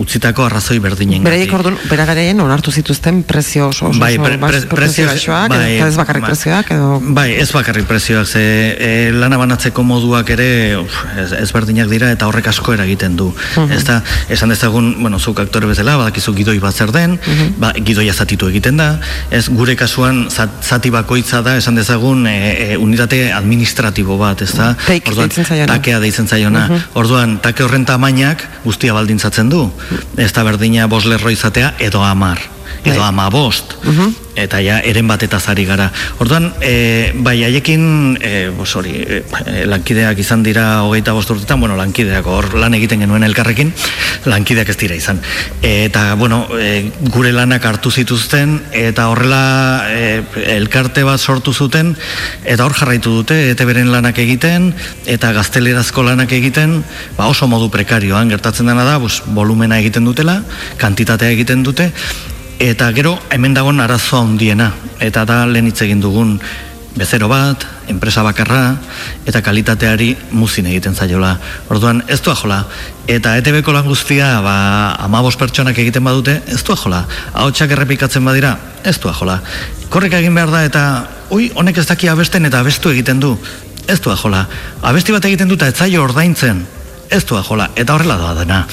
utzitako 0.00 0.44
arrazoi 0.46 0.78
berdinen 0.82 1.24
Beraiek 1.24 1.52
orduan, 1.56 1.76
bera 1.90 2.06
garaien 2.08 2.40
onartu 2.40 2.72
zituzten 2.72 3.22
prezio 3.26 3.68
oso, 3.70 3.88
oso, 3.90 4.00
bai, 4.00 4.14
pre, 4.20 4.36
pre, 4.40 4.60
prezio 4.70 5.06
baxuak, 5.08 5.50
bai, 5.52 5.76
eta 5.76 5.88
ez 5.88 5.96
bakarrik 5.98 6.26
bai. 6.26 6.30
prezioak, 6.32 6.70
edo... 6.76 6.88
Bai, 7.16 7.26
ez 7.40 7.48
bakarrik 7.54 7.88
prezioak, 7.88 8.26
ze 8.26 8.42
e, 8.76 8.90
lana 9.12 9.38
banatzeko 9.40 9.84
moduak 9.86 10.30
ere 10.36 10.48
uf, 10.80 10.98
ez, 11.18 11.30
ezberdinak 11.40 11.88
dira 11.92 12.10
eta 12.14 12.28
horrek 12.28 12.50
asko 12.52 12.74
eragiten 12.76 13.16
du. 13.16 13.30
Ez 13.72 13.82
da, 13.88 14.00
esan 14.32 14.52
dezagun, 14.52 14.92
bueno, 15.00 15.18
zuk 15.18 15.40
aktore 15.42 15.70
bezala, 15.70 15.96
badakizu 16.00 16.34
gidoi 16.36 16.58
bat 16.62 16.76
zer 16.76 16.92
den, 16.94 17.18
ba, 17.60 17.72
gidoia 17.76 18.14
zatitu 18.14 18.50
egiten 18.52 18.80
da, 18.80 18.90
ez 19.30 19.46
gure 19.48 19.76
kasuan 19.78 20.26
zat, 20.30 20.60
zati 20.62 20.92
bakoitza 20.94 21.42
da, 21.46 21.56
esan 21.60 21.78
dezagun, 21.78 22.26
e, 22.30 22.36
e, 22.52 22.68
unitate 22.80 23.26
administratibo 23.32 24.18
bat, 24.20 24.44
ez 24.44 24.52
da? 24.56 24.72
Take 24.86 25.14
deitzen 25.16 25.44
zaiona. 25.44 25.72
takea 25.76 26.00
deitzen 26.02 26.28
zaiona. 26.28 26.66
Orduan, 26.94 27.38
take 27.42 27.64
horren 27.64 27.86
tamainak 27.88 28.44
guztia 28.64 28.94
baldintzatzen 28.96 29.50
du. 29.52 29.66
Ez 30.16 30.32
da 30.32 30.44
berdina 30.44 30.86
bos 30.86 31.04
izatea 31.30 31.74
edo 31.78 32.02
amar 32.02 32.55
edo 32.84 33.00
Bai. 33.00 33.08
ama 33.08 33.28
bost 33.30 33.76
eta 34.36 34.60
ja 34.60 34.78
eren 34.84 35.08
bat 35.08 35.22
eta 35.24 35.40
zari 35.40 35.64
gara. 35.66 35.88
Orduan, 36.20 36.50
e, 36.60 37.12
bai 37.24 37.38
haiekin 37.46 38.18
e, 38.20 38.32
bos 38.54 38.68
hori, 38.76 38.92
e, 39.00 39.22
e, 39.24 39.64
lankideak 39.68 40.20
izan 40.20 40.44
dira 40.44 40.82
hogeita 40.84 41.14
bost 41.16 41.32
urtetan, 41.32 41.60
bueno, 41.60 41.76
lankideak 41.80 42.28
hor 42.28 42.52
lan 42.60 42.76
egiten 42.76 43.00
genuen 43.02 43.24
elkarrekin 43.26 43.72
lankideak 44.28 44.68
ez 44.68 44.76
dira 44.76 44.98
izan. 44.98 45.22
Eta, 45.64 46.14
bueno, 46.20 46.44
e, 46.60 46.90
gure 47.12 47.32
lanak 47.32 47.64
hartu 47.64 47.90
zituzten 47.90 48.58
eta 48.76 49.08
horrela 49.08 49.88
e, 49.88 50.22
elkarte 50.58 51.06
bat 51.06 51.20
sortu 51.20 51.54
zuten 51.56 51.94
eta 52.44 52.66
hor 52.66 52.76
jarraitu 52.76 53.16
dute 53.22 53.38
eta 53.50 53.64
beren 53.64 53.90
lanak 53.92 54.18
egiten 54.20 54.72
eta 55.08 55.32
gaztelerazko 55.32 56.04
lanak 56.04 56.32
egiten 56.36 56.82
ba 57.16 57.30
oso 57.32 57.48
modu 57.48 57.70
prekarioan 57.72 58.28
gertatzen 58.28 58.68
dena 58.68 58.84
da 58.84 58.98
bus, 59.00 59.22
volumena 59.26 59.80
egiten 59.80 60.04
dutela 60.04 60.42
kantitatea 60.82 61.32
egiten 61.32 61.64
dute 61.64 61.92
eta 62.58 62.88
gero 62.96 63.18
hemen 63.30 63.54
dagoen 63.54 63.80
arazoa 63.80 64.22
handiena 64.24 64.72
eta 65.00 65.24
da 65.28 65.44
lehen 65.46 65.68
hitz 65.68 65.82
egin 65.84 66.00
dugun 66.00 66.38
bezero 66.96 67.28
bat, 67.28 67.60
enpresa 67.92 68.22
bakarra 68.24 68.78
eta 69.28 69.42
kalitateari 69.44 70.14
muzin 70.32 70.66
egiten 70.70 70.94
zaiola. 70.96 71.34
Orduan 71.68 72.00
ez 72.08 72.22
du 72.24 72.32
ajola. 72.32 72.62
Eta 73.06 73.36
ETB-ko 73.36 73.74
lan 73.76 73.84
guztia, 73.86 74.40
ba, 74.40 74.96
amabos 75.04 75.36
pertsonak 75.36 75.76
egiten 75.78 76.04
badute, 76.04 76.40
ez 76.48 76.62
du 76.64 76.72
ajola. 76.72 77.04
Ahotsak 77.34 77.76
errepikatzen 77.76 78.24
badira, 78.24 78.56
ez 78.82 78.96
du 78.98 79.12
ajola. 79.12 79.42
Korrek 79.92 80.16
egin 80.18 80.34
behar 80.34 80.50
da 80.50 80.64
eta, 80.64 80.86
ui, 81.30 81.50
honek 81.54 81.82
ez 81.82 81.86
daki 81.86 82.08
abesten 82.08 82.48
eta 82.48 82.64
abestu 82.64 82.90
egiten 82.96 83.20
du. 83.20 83.36
Ez 83.86 84.00
du 84.00 84.10
ajola. 84.10 84.46
Abesti 84.82 85.12
bat 85.12 85.28
egiten 85.28 85.52
dut 85.52 85.62
eta 85.62 85.84
zaio 85.84 86.02
ordaintzen. 86.02 86.64
Ez 87.10 87.22
du 87.24 87.36
ajola. 87.38 87.68
Eta 87.76 87.94
horrela 87.94 88.16
doa 88.18 88.34
dena. 88.34 88.64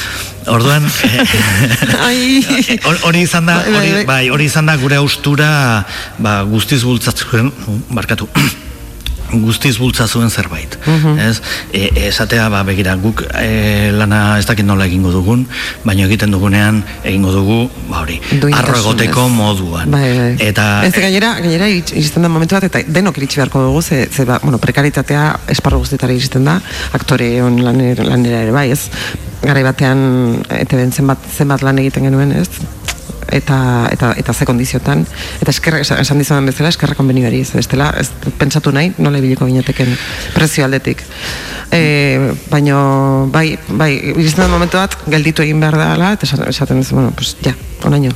Orduan. 0.48 0.84
Hor- 2.88 3.00
hori 3.08 3.22
izan 3.24 3.46
da, 3.48 3.60
Bai, 3.62 3.72
bai, 3.72 3.78
hori, 3.80 3.92
bai. 3.94 4.06
bai, 4.10 4.24
hori 4.34 4.46
izan 4.50 4.66
da 4.70 4.76
gure 4.82 4.98
austura 5.00 5.50
ba, 6.18 6.42
guztiz 6.50 6.82
bultzatzen, 6.84 7.52
barkatu, 7.94 8.28
guztiz 9.42 9.78
bultza 9.80 10.08
zuen 10.08 10.30
zerbait. 10.30 10.78
Mhm. 10.86 11.18
Ez? 11.20 11.42
E, 11.72 11.90
esatea, 12.08 12.50
ba, 12.50 12.64
begira, 12.64 12.96
guk 12.96 13.24
e, 13.40 13.92
lana 13.92 14.38
ez 14.40 14.46
dakit 14.46 14.66
nola 14.66 14.86
egingo 14.86 15.12
dugun, 15.12 15.48
baina 15.84 16.06
egiten 16.06 16.32
dugunean 16.32 16.84
egingo 17.04 17.34
dugu, 17.34 17.60
ba 17.90 18.04
hori, 18.04 18.20
arro 18.52 18.78
egoteko 18.78 19.28
moduan. 19.30 19.92
Bai, 19.92 20.06
bai. 20.18 20.30
Eta, 20.50 20.68
ez 20.86 20.94
gainera, 20.96 21.34
gainera 21.42 21.70
iristen 21.74 22.24
da 22.26 22.32
momentu 22.32 22.58
bat, 22.58 22.68
eta 22.70 22.84
denok 22.88 23.18
iritsi 23.22 23.42
beharko 23.42 23.66
dugu, 23.68 23.82
ze, 23.82 24.08
ze 24.12 24.26
ba, 24.30 24.40
bueno, 24.44 24.60
prekaritatea 24.62 25.26
esparru 25.56 25.84
guztietara 25.84 26.14
iristen 26.14 26.46
da, 26.48 26.60
aktore 26.94 27.30
on 27.44 27.62
lanera, 27.64 28.06
lanera 28.08 28.44
ere 28.46 28.56
bai, 28.56 28.70
ez? 28.76 28.88
Garai 29.44 29.64
batean, 29.66 30.00
ete 30.56 30.80
ben 30.80 30.92
zenbat, 30.92 31.26
zenbat 31.36 31.66
lan 31.66 31.82
egiten 31.84 32.08
genuen, 32.08 32.32
ez? 32.40 32.48
Eta, 33.32 33.90
eta, 33.92 34.14
eta 34.18 34.34
ze 34.34 34.46
kondiziotan. 34.46 35.06
Eta 35.42 35.52
eskerra, 35.52 35.80
esan 35.80 36.22
dizudan 36.22 36.46
bezala 36.46 36.70
eskerra 36.70 36.96
konbenioari 36.96 37.42
ez 37.42 37.52
bestela, 37.54 37.92
ez 38.00 38.10
pentsatu 38.40 38.72
nahi 38.72 38.94
nola 38.98 39.22
ibiliko 39.22 39.46
gineteken 39.50 39.96
prezio 40.34 40.66
aldetik. 40.66 41.04
E, 41.74 42.34
baino 42.52 43.28
bai, 43.34 43.58
bai, 43.68 43.92
iristen 44.16 44.46
da 44.46 44.50
momentu 44.52 44.78
bat 44.78 44.98
gelditu 45.10 45.46
egin 45.46 45.60
behar 45.64 45.78
dela 45.80 46.14
eta 46.14 46.28
esaten- 46.28 46.82
duzu, 46.84 46.96
bueno, 46.96 47.12
pues 47.16 47.36
ja, 47.44 47.54
onaino 47.86 48.12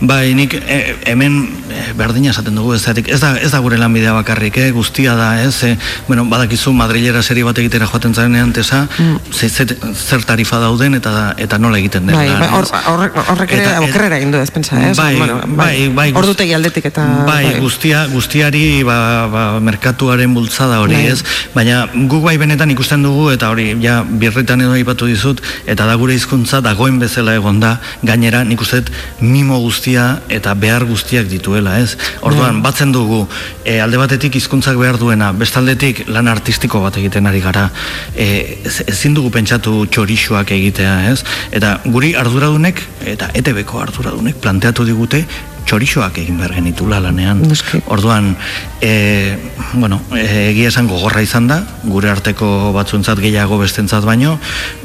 Bai, 0.00 0.34
nik 0.36 0.54
e, 0.54 0.96
hemen 1.10 1.38
e, 1.72 1.92
berdina 1.96 2.30
esaten 2.30 2.54
dugu 2.58 2.74
ez, 2.76 2.82
ez 2.88 3.20
da, 3.20 3.32
ez 3.40 3.50
da 3.52 3.58
gure 3.64 3.78
lanbidea 3.80 4.12
bakarrik, 4.12 4.56
eh? 4.60 4.70
guztia 4.76 5.14
da, 5.16 5.42
ez? 5.42 5.54
E, 5.64 5.76
bueno, 6.08 6.24
badakizu 6.28 6.72
Madrilera 6.76 7.22
serie 7.22 7.44
bat 7.46 7.58
egitera 7.58 7.86
joaten 7.88 8.14
zarenean 8.14 8.52
tesa, 8.52 8.86
ze, 9.32 9.48
ze, 9.48 9.66
zer 9.94 10.24
tarifa 10.28 10.58
dauden 10.60 10.94
eta 10.98 11.34
eta 11.38 11.58
nola 11.58 11.78
egiten 11.78 12.06
den. 12.06 12.16
Bai, 12.16 12.28
bai, 12.28 12.48
hor, 12.52 12.64
ez? 12.68 12.84
horrek, 12.92 13.16
horrek 13.32 13.52
ere 13.56 13.72
okerrera 13.86 14.18
egin 14.20 14.34
du 14.34 14.38
ez 14.42 14.50
pentsa, 14.50 14.78
eh? 14.82 14.92
Bai, 14.96 15.14
bueno, 15.16 15.40
bai, 15.56 15.88
bai, 15.88 16.10
guz- 16.12 16.22
Ordutegi 16.26 16.52
aldetik 16.56 16.90
eta 16.92 17.04
bai, 17.26 17.56
guztia, 17.60 18.04
guztiari 18.12 18.82
ba, 18.86 18.98
ba, 19.32 19.44
merkatuaren 19.60 20.34
bultzada 20.36 20.80
hori, 20.84 20.94
Bai. 20.98 21.06
ez? 21.14 21.24
Baina 21.54 21.86
guk 21.94 22.22
bai 22.26 22.36
benetan 22.40 22.70
ikusten 22.74 23.02
dugu 23.06 23.30
eta 23.32 23.50
hori 23.52 23.70
ja 23.82 24.02
birritan 24.06 24.60
edo 24.60 24.76
aipatu 24.76 25.06
dizut 25.08 25.40
eta 25.66 25.86
da 25.88 25.94
gure 25.96 26.14
hizkuntza 26.14 26.60
dagoen 26.64 26.98
bezala 27.02 27.34
egon 27.38 27.60
da, 27.60 27.76
gainera 28.02 28.44
nik 28.44 28.60
uste 28.60 28.82
mimo 29.20 29.58
guztia 29.58 30.20
eta 30.28 30.54
behar 30.54 30.84
guztiak 30.84 31.26
dituela, 31.30 31.78
ez? 31.80 31.96
Orduan, 32.22 32.62
batzen 32.62 32.92
dugu, 32.92 33.26
e, 33.64 33.80
alde 33.80 33.96
batetik 33.96 34.36
hizkuntzak 34.36 34.76
behar 34.76 34.98
duena, 34.98 35.32
bestaldetik 35.32 36.04
lan 36.08 36.28
artistiko 36.28 36.80
bat 36.84 36.96
egiten 36.96 37.26
ari 37.26 37.40
gara, 37.40 37.70
e, 38.14 38.58
ez- 38.64 38.84
ezin 38.86 39.14
dugu 39.14 39.30
pentsatu 39.30 39.86
txorixoak 39.86 40.50
egitea, 40.50 41.10
ez? 41.10 41.24
Eta 41.50 41.80
guri 41.84 42.14
arduradunek, 42.14 42.82
eta 43.06 43.30
ETB-ko 43.34 43.80
arduradunek 43.80 44.36
planteatu 44.40 44.84
digute 44.84 45.24
txorixoak 45.66 46.18
egin 46.22 46.38
behar 46.38 46.52
genitula 46.54 47.00
lanean. 47.02 47.40
Noski. 47.42 47.80
Orduan, 47.90 48.36
e, 48.80 49.36
bueno, 49.74 50.00
e, 50.14 50.50
egia 50.52 50.68
esan 50.70 50.86
gogorra 50.86 51.22
izan 51.24 51.48
da, 51.50 51.58
gure 51.82 52.08
arteko 52.12 52.70
batzuentzat 52.76 53.18
gehiago 53.18 53.58
bestentzat 53.58 54.04
baino, 54.06 54.36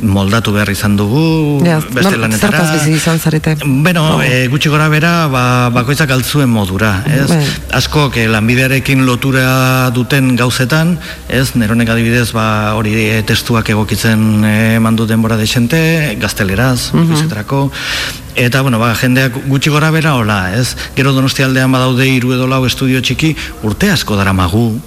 moldatu 0.01 0.53
behar 0.55 0.71
izan 0.73 0.95
dugu 0.97 1.61
Ja, 1.65 1.77
beste 1.79 2.01
nor- 2.09 2.17
lanetara. 2.25 2.63
bizi 2.73 2.95
izan 2.97 3.19
zarete? 3.19 3.55
Bueno, 3.65 4.17
Oh. 4.17 4.21
e, 4.21 4.47
gutxi 4.49 4.69
gora 4.69 4.89
bera, 4.89 5.27
ba, 5.27 5.69
bakoitzak 5.69 6.09
altzuen 6.11 6.49
modura, 6.49 7.03
ez? 7.05 7.27
Bai. 7.29 7.45
Askok 7.77 8.17
e, 8.17 8.27
lanbidearekin 8.27 9.05
lotura 9.05 9.89
duten 9.93 10.35
gauzetan, 10.35 10.97
ez? 11.29 11.53
Neronek 11.55 11.89
adibidez, 11.89 12.31
ba, 12.33 12.73
hori 12.75 12.95
e, 12.95 13.21
testuak 13.23 13.69
egokitzen 13.69 14.43
e, 14.43 14.79
mandu 14.79 15.05
denbora 15.05 15.37
desente, 15.37 16.17
gazteleraz, 16.19 16.91
mm 16.93 17.29
Eta, 18.35 18.61
bueno, 18.61 18.79
ba, 18.79 18.93
jendeak 18.95 19.35
gutxi 19.51 19.69
gora 19.69 19.91
bera 19.91 20.15
hola, 20.15 20.53
ez? 20.55 20.77
Gero 20.95 21.11
donosti 21.11 21.43
aldean 21.43 21.71
badaude 21.71 22.07
hiru 22.07 22.31
edo 22.31 22.47
lau 22.47 22.61
estudio 22.65 23.01
txiki, 23.03 23.33
urte 23.67 23.89
asko 23.91 24.15
dara 24.15 24.31
magu, 24.31 24.79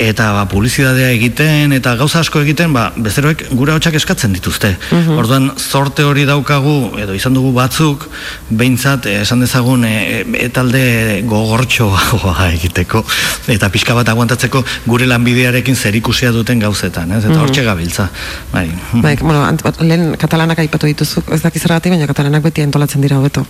eta 0.00 0.30
ba, 0.32 0.44
publizidadea 0.48 1.10
egiten, 1.12 1.72
eta 1.76 1.94
gauza 2.00 2.22
asko 2.22 2.40
egiten, 2.42 2.72
ba, 2.72 2.86
bezeroek 2.96 3.44
gure 3.52 3.74
hotxak 3.76 3.96
eskatzen 3.98 4.32
dituzte. 4.32 4.72
Orduan, 5.16 5.50
zorte 5.58 6.06
hori 6.08 6.24
daukagu, 6.28 6.94
edo 7.02 7.16
izan 7.16 7.36
dugu 7.36 7.52
batzuk, 7.56 8.06
behintzat, 8.48 9.06
eh, 9.10 9.20
esan 9.26 9.44
dezagun, 9.44 9.84
e, 9.84 10.24
e, 10.24 10.48
talde 10.54 11.22
gogortxoa 11.28 12.48
egiteko, 12.56 13.04
eta 13.52 13.70
pixka 13.72 13.96
bat 13.98 14.08
aguantatzeko 14.08 14.64
gure 14.86 15.08
lanbidearekin 15.10 15.76
zerikusia 15.76 16.32
duten 16.32 16.62
gauzetan, 16.62 17.12
ez? 17.12 17.24
Eta 17.24 17.40
hortxe 17.42 17.66
gabiltza. 17.66 18.08
Bai. 18.52 18.68
Bai, 18.92 19.16
bueno, 19.20 19.44
lehen 19.80 20.16
katalanak 20.20 20.64
aipatu 20.64 20.88
dituzu, 20.88 21.26
ez 21.32 21.42
dakiz 21.44 21.62
zergatik, 21.62 21.92
baina 21.92 22.08
katalanak 22.08 22.48
beti 22.48 22.64
antolatzen 22.64 23.04
dira 23.04 23.20
hobeto. 23.20 23.44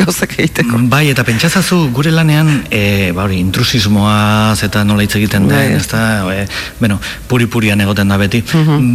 Gauzak 0.00 0.36
egiteko. 0.38 0.80
Bai, 0.90 1.06
eta 1.12 1.24
pentsazazu 1.26 1.78
gure 1.94 2.12
lanean, 2.14 2.50
e, 2.72 3.12
ba 3.16 3.24
hori, 3.26 3.40
intrusismoaz 3.42 4.62
eta 4.66 4.84
nola 4.84 5.04
hitz 5.04 5.14
egiten 5.18 5.48
Bai. 5.48 5.66
den, 5.68 5.76
ezta, 5.80 6.00
e, 6.32 6.46
bueno, 6.80 7.00
puri-purian 7.28 7.80
egoten 7.84 8.08
da 8.08 8.18
beti, 8.20 8.42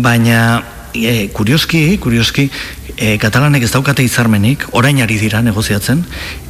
baina 0.04 0.40
e, 0.94 1.30
kurioski, 1.36 1.98
kurioski, 2.02 2.50
e, 2.98 3.16
katalanek 3.22 3.68
ez 3.68 3.72
daukate 3.74 4.06
hitzarmenik, 4.06 4.68
orain 4.72 5.02
ari 5.04 5.20
dira 5.22 5.42
negoziatzen, 5.46 6.04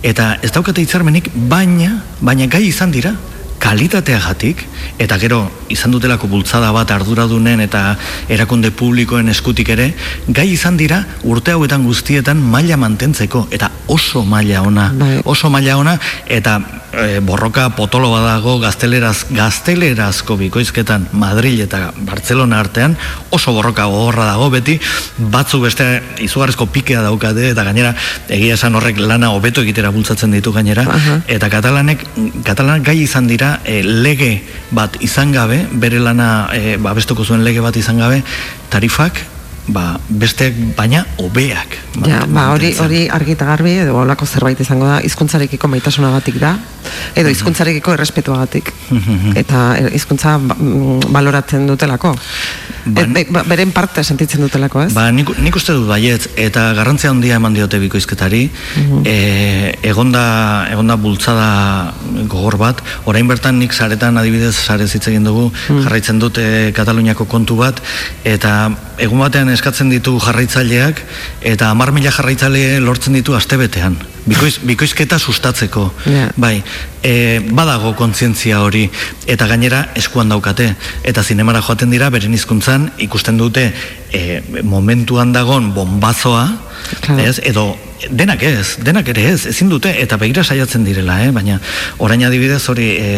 eta 0.03 0.35
ez 0.41 0.51
daukate 0.55 0.85
hitzarmenik, 0.85 1.31
baina, 1.51 2.01
baina 2.21 2.47
gai 2.51 2.65
izan 2.69 2.93
dira, 2.95 3.15
kalitateagatik 3.59 4.63
eta 4.99 5.17
gero 5.17 5.39
izan 5.73 5.91
dutelako 5.95 6.27
bultzada 6.31 6.71
bat 6.75 6.91
arduradunen 6.91 7.63
eta 7.65 7.95
erakunde 8.29 8.71
publikoen 8.71 9.29
eskutik 9.33 9.69
ere 9.75 9.89
gai 10.27 10.47
izan 10.53 10.77
dira 10.77 11.01
urte 11.23 11.55
hauetan 11.55 11.85
guztietan 11.87 12.41
maila 12.53 12.77
mantentzeko 12.77 13.47
eta 13.51 13.71
oso 13.87 14.23
maila 14.25 14.61
ona 14.61 14.91
Bai. 14.93 15.19
oso 15.25 15.49
maila 15.49 15.77
ona 15.77 15.97
eta 16.27 16.59
e, 16.95 17.19
borroka 17.19 17.69
potolo 17.75 18.11
badago 18.11 18.57
gazteleraz 18.59 19.25
gaztelerazko 19.31 20.37
bikoizketan 20.39 21.09
Madrid 21.13 21.59
eta 21.65 21.91
Barcelona 22.07 22.59
artean 22.63 22.95
oso 23.35 23.53
borroka 23.53 23.85
gogorra 23.91 24.25
dago 24.31 24.49
beti 24.53 24.77
batzuk 25.17 25.65
beste 25.67 25.87
izugarrizko 26.25 26.67
pikea 26.71 27.03
daukate 27.05 27.49
eta 27.51 27.65
gainera 27.67 27.93
egia 28.29 28.55
esan 28.59 28.75
horrek 28.75 28.99
lana 29.01 29.31
hobeto 29.35 29.61
egitera 29.65 29.91
bultzatzen 29.95 30.31
ditu 30.37 30.53
gainera 30.55 30.85
Aha. 30.87 31.19
eta 31.27 31.49
katalanek 31.49 32.05
katalanak 32.47 32.85
gai 32.87 32.97
izan 33.03 33.27
dira 33.27 33.44
e, 33.65 33.81
lege 33.83 34.31
bat 34.71 34.97
izan 35.05 35.31
gabe 35.35 35.61
bere 35.85 35.99
lana 35.99 36.49
e, 36.53 36.75
babestuko 36.81 37.25
zuen 37.25 37.45
lege 37.47 37.63
bat 37.65 37.77
izan 37.79 38.01
gabe 38.01 38.21
tarifak 38.73 39.23
ba, 39.67 39.99
besteak 40.09 40.53
baina 40.77 41.05
hobeak. 41.17 41.77
Ja, 42.05 42.25
ba, 42.27 42.49
hori 42.53 42.73
hori 42.79 43.05
argi 43.09 43.31
eta 43.33 43.45
garbi 43.47 43.71
edo 43.85 43.95
holako 43.97 44.25
zerbait 44.27 44.59
izango 44.61 44.85
da 44.87 44.99
hizkuntzarekiko 45.01 45.67
maitasunagatik 45.71 46.35
da 46.41 46.57
edo 47.15 47.29
hizkuntzarekiko 47.31 47.93
errespetuagatik. 47.95 48.71
Eta 49.35 49.61
eh, 49.79 49.89
hizkuntza 49.95 50.37
ba- 50.37 50.55
mm, 50.59 51.11
baloratzen 51.15 51.65
dutelako. 51.67 52.13
Ba- 52.85 53.01
Et, 53.01 53.13
be- 53.13 53.25
ba, 53.33 53.41
beren 53.47 53.71
parte 53.73 54.03
sentitzen 54.03 54.41
dutelako, 54.45 54.83
ez? 54.85 54.93
Ba, 54.93 55.07
nik, 55.11 55.31
nik 55.41 55.55
uste 55.57 55.73
dut 55.73 55.87
baiet, 55.89 56.27
eta 56.37 56.67
garrantzia 56.77 57.09
handia 57.09 57.39
eman 57.39 57.55
diote 57.57 57.79
bikoizketari, 57.81 58.43
e, 59.03 59.15
egonda, 59.81 60.67
egonda 60.71 60.95
bultzada 61.01 61.93
gogor 62.29 62.57
bat, 62.61 62.83
orain 63.09 63.25
bertan 63.27 63.57
nik 63.59 63.73
saretan 63.73 64.17
adibidez 64.21 64.53
sare 64.55 64.85
hitz 64.85 65.07
egin 65.09 65.23
dugu, 65.25 65.47
jarraitzen 65.69 66.19
dut 66.21 66.37
e, 66.37 66.71
Kataluniako 66.77 67.25
kontu 67.25 67.57
bat, 67.57 67.81
eta 68.23 68.69
egun 69.01 69.19
batean 69.25 69.49
eskatzen 69.55 69.89
ditu 69.89 70.17
jarraitzaileak, 70.21 71.01
eta 71.53 71.71
hamar 71.73 71.93
mila 71.95 72.11
jarraitzaile 72.13 72.79
lortzen 72.83 73.17
ditu 73.17 73.35
astebetean. 73.37 73.97
Bikoiz, 74.25 74.57
bikoizketa 74.65 75.19
sustatzeko. 75.19 75.87
Ja. 76.09 76.29
Bai, 76.41 76.55
e, 77.05 77.39
badago 77.53 77.93
kontzientzia 77.97 78.61
hori 78.65 78.87
eta 79.29 79.47
gainera 79.47 79.83
eskuan 79.95 80.33
daukate 80.33 80.71
eta 81.05 81.23
zinemara 81.23 81.61
joaten 81.61 81.93
dira 81.93 82.09
beren 82.09 82.33
hizkuntzan 82.33 82.89
ikusten 83.05 83.37
dute 83.37 83.67
e, 84.11 84.41
momentuan 84.63 85.33
dagon 85.33 85.73
bombazoa 85.75 86.47
Claro. 87.01 87.23
ez, 87.23 87.39
edo 87.43 87.75
denak 88.11 88.43
ez, 88.43 88.77
denak 88.83 89.07
ere 89.13 89.23
ez, 89.31 89.45
ezin 89.49 89.69
dute 89.71 89.89
eta 90.01 90.17
begira 90.19 90.43
saiatzen 90.43 90.83
direla, 90.85 91.17
eh? 91.23 91.31
baina 91.35 91.59
orain 92.03 92.23
adibidez 92.27 92.61
hori 92.69 92.87
e, 92.99 93.09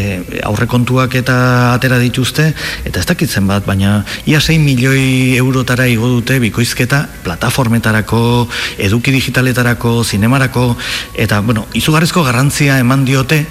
aurrekontuak 0.45 1.15
eta 1.19 1.37
atera 1.73 1.97
dituzte 2.01 2.51
eta 2.85 3.01
ez 3.01 3.05
dakitzen 3.09 3.47
bat, 3.49 3.65
baina 3.65 4.03
ia 4.29 4.41
6 4.41 4.59
milioi 4.61 5.37
eurotara 5.37 5.87
igo 5.89 6.09
dute 6.17 6.39
bikoizketa 6.43 7.03
plataformetarako, 7.25 8.21
eduki 8.77 9.15
digitaletarako, 9.15 10.03
zinemarako 10.03 10.69
eta 11.17 11.41
bueno, 11.41 11.67
izugarrizko 11.73 12.23
garrantzia 12.27 12.79
eman 12.83 13.05
diote 13.05 13.45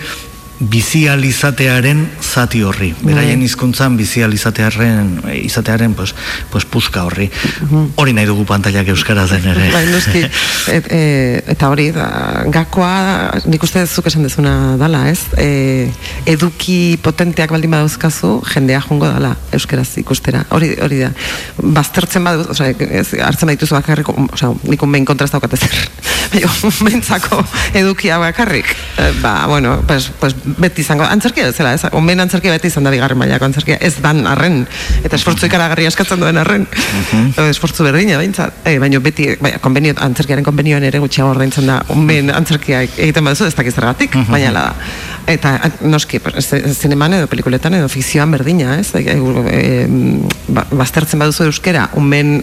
bizializatearen 0.60 1.98
zati 2.22 2.62
horri. 2.64 2.88
Beraien 3.04 3.42
hizkuntzan 3.44 3.96
bizializatearen 3.98 5.10
eh, 5.28 5.38
izatearen 5.44 5.94
pues, 5.94 6.14
pues 6.50 6.64
puska 6.64 7.04
horri. 7.04 7.28
Hori 8.00 8.14
nahi 8.16 8.28
dugu 8.28 8.46
pantailak 8.48 8.88
euskaraz 8.94 9.28
den 9.34 9.44
ere. 9.52 9.68
Bai, 9.74 9.84
noski. 9.90 10.24
Et, 10.76 10.88
e, 10.90 11.00
eta 11.52 11.68
hori, 11.70 11.90
da, 11.94 12.06
gakoa, 12.52 13.36
nik 13.46 13.62
uste 13.62 13.84
zuk 13.86 14.08
esan 14.10 14.24
dezuna 14.26 14.74
dala, 14.80 15.04
ez? 15.12 15.20
E, 15.38 15.92
eduki 16.26 16.96
potenteak 17.04 17.52
baldin 17.54 17.76
badauzkazu, 17.76 18.32
jendea 18.54 18.80
jongo 18.88 19.10
dala 19.10 19.34
euskeraz 19.54 19.92
ikustera. 20.00 20.42
Hori, 20.56 20.72
hori 20.82 21.04
da. 21.04 21.12
Baztertzen 21.60 22.24
badu, 22.26 22.48
osea, 22.56 22.72
ez, 22.88 23.10
hartzen 23.20 23.52
badituzu 23.52 23.76
bakarrik, 23.76 24.10
osea, 24.26 24.50
nik 24.66 24.82
unbein 24.82 25.06
kontra 25.06 25.28
ez 25.28 25.34
daukat 25.36 25.58
ezer. 25.58 25.76
Baina, 26.32 26.50
unbeintzako 26.66 27.44
edukia 27.78 28.18
bakarrik. 28.22 28.72
E, 28.98 29.12
ba, 29.20 29.36
bueno, 29.46 29.78
pues, 29.86 30.10
pues 30.18 30.34
beti 30.46 30.82
izango, 30.82 31.04
antzerkia 31.04 31.48
bezala, 31.50 31.74
ez? 31.76 31.90
Unbein 31.96 32.20
antzerkia 32.22 32.54
beti 32.54 32.70
izan 32.70 32.86
da 32.86 32.92
bigarren 32.94 33.18
mailako 33.18 33.48
antzerkia, 33.48 33.78
ez 33.84 33.94
dan 34.02 34.24
arren. 34.30 34.62
Eta 35.04 35.18
esfortzu 35.18 35.48
ikaragarri 35.50 35.86
askatzen 35.90 36.22
duen 36.22 36.38
arren. 36.40 36.66
Edo 37.28 37.46
esfortzu 37.50 37.86
berdina, 37.86 38.18
behintzat. 38.20 38.62
E, 38.66 38.76
baina 38.82 39.00
beti, 39.02 39.28
baina, 39.42 39.60
konbenio, 39.62 39.96
antzerkiaren 40.06 40.46
konbenioan 40.46 40.86
ere 40.88 41.00
gutxiago 41.02 41.32
ordaintzen 41.34 41.68
da, 41.70 41.80
unbein 41.94 42.30
antzerkia 42.34 42.84
egiten 42.86 43.26
baduzu, 43.26 43.48
ez 43.50 43.56
dakiz 43.58 43.74
zergatik, 43.74 44.16
baina 44.30 44.52
ala 44.54 44.66
da. 44.70 44.90
Eta 45.36 45.56
noski, 45.82 46.20
zineman 46.72 47.18
edo 47.18 47.30
pelikuletan 47.30 47.74
edo 47.74 47.88
fikzioan 47.90 48.34
berdina, 48.36 48.78
ez? 48.80 48.92
E, 48.94 49.16
e, 49.16 49.86
ba, 50.48 50.66
baztertzen 50.70 51.22
baduzu 51.22 51.48
euskera, 51.50 51.90
unben 51.98 52.38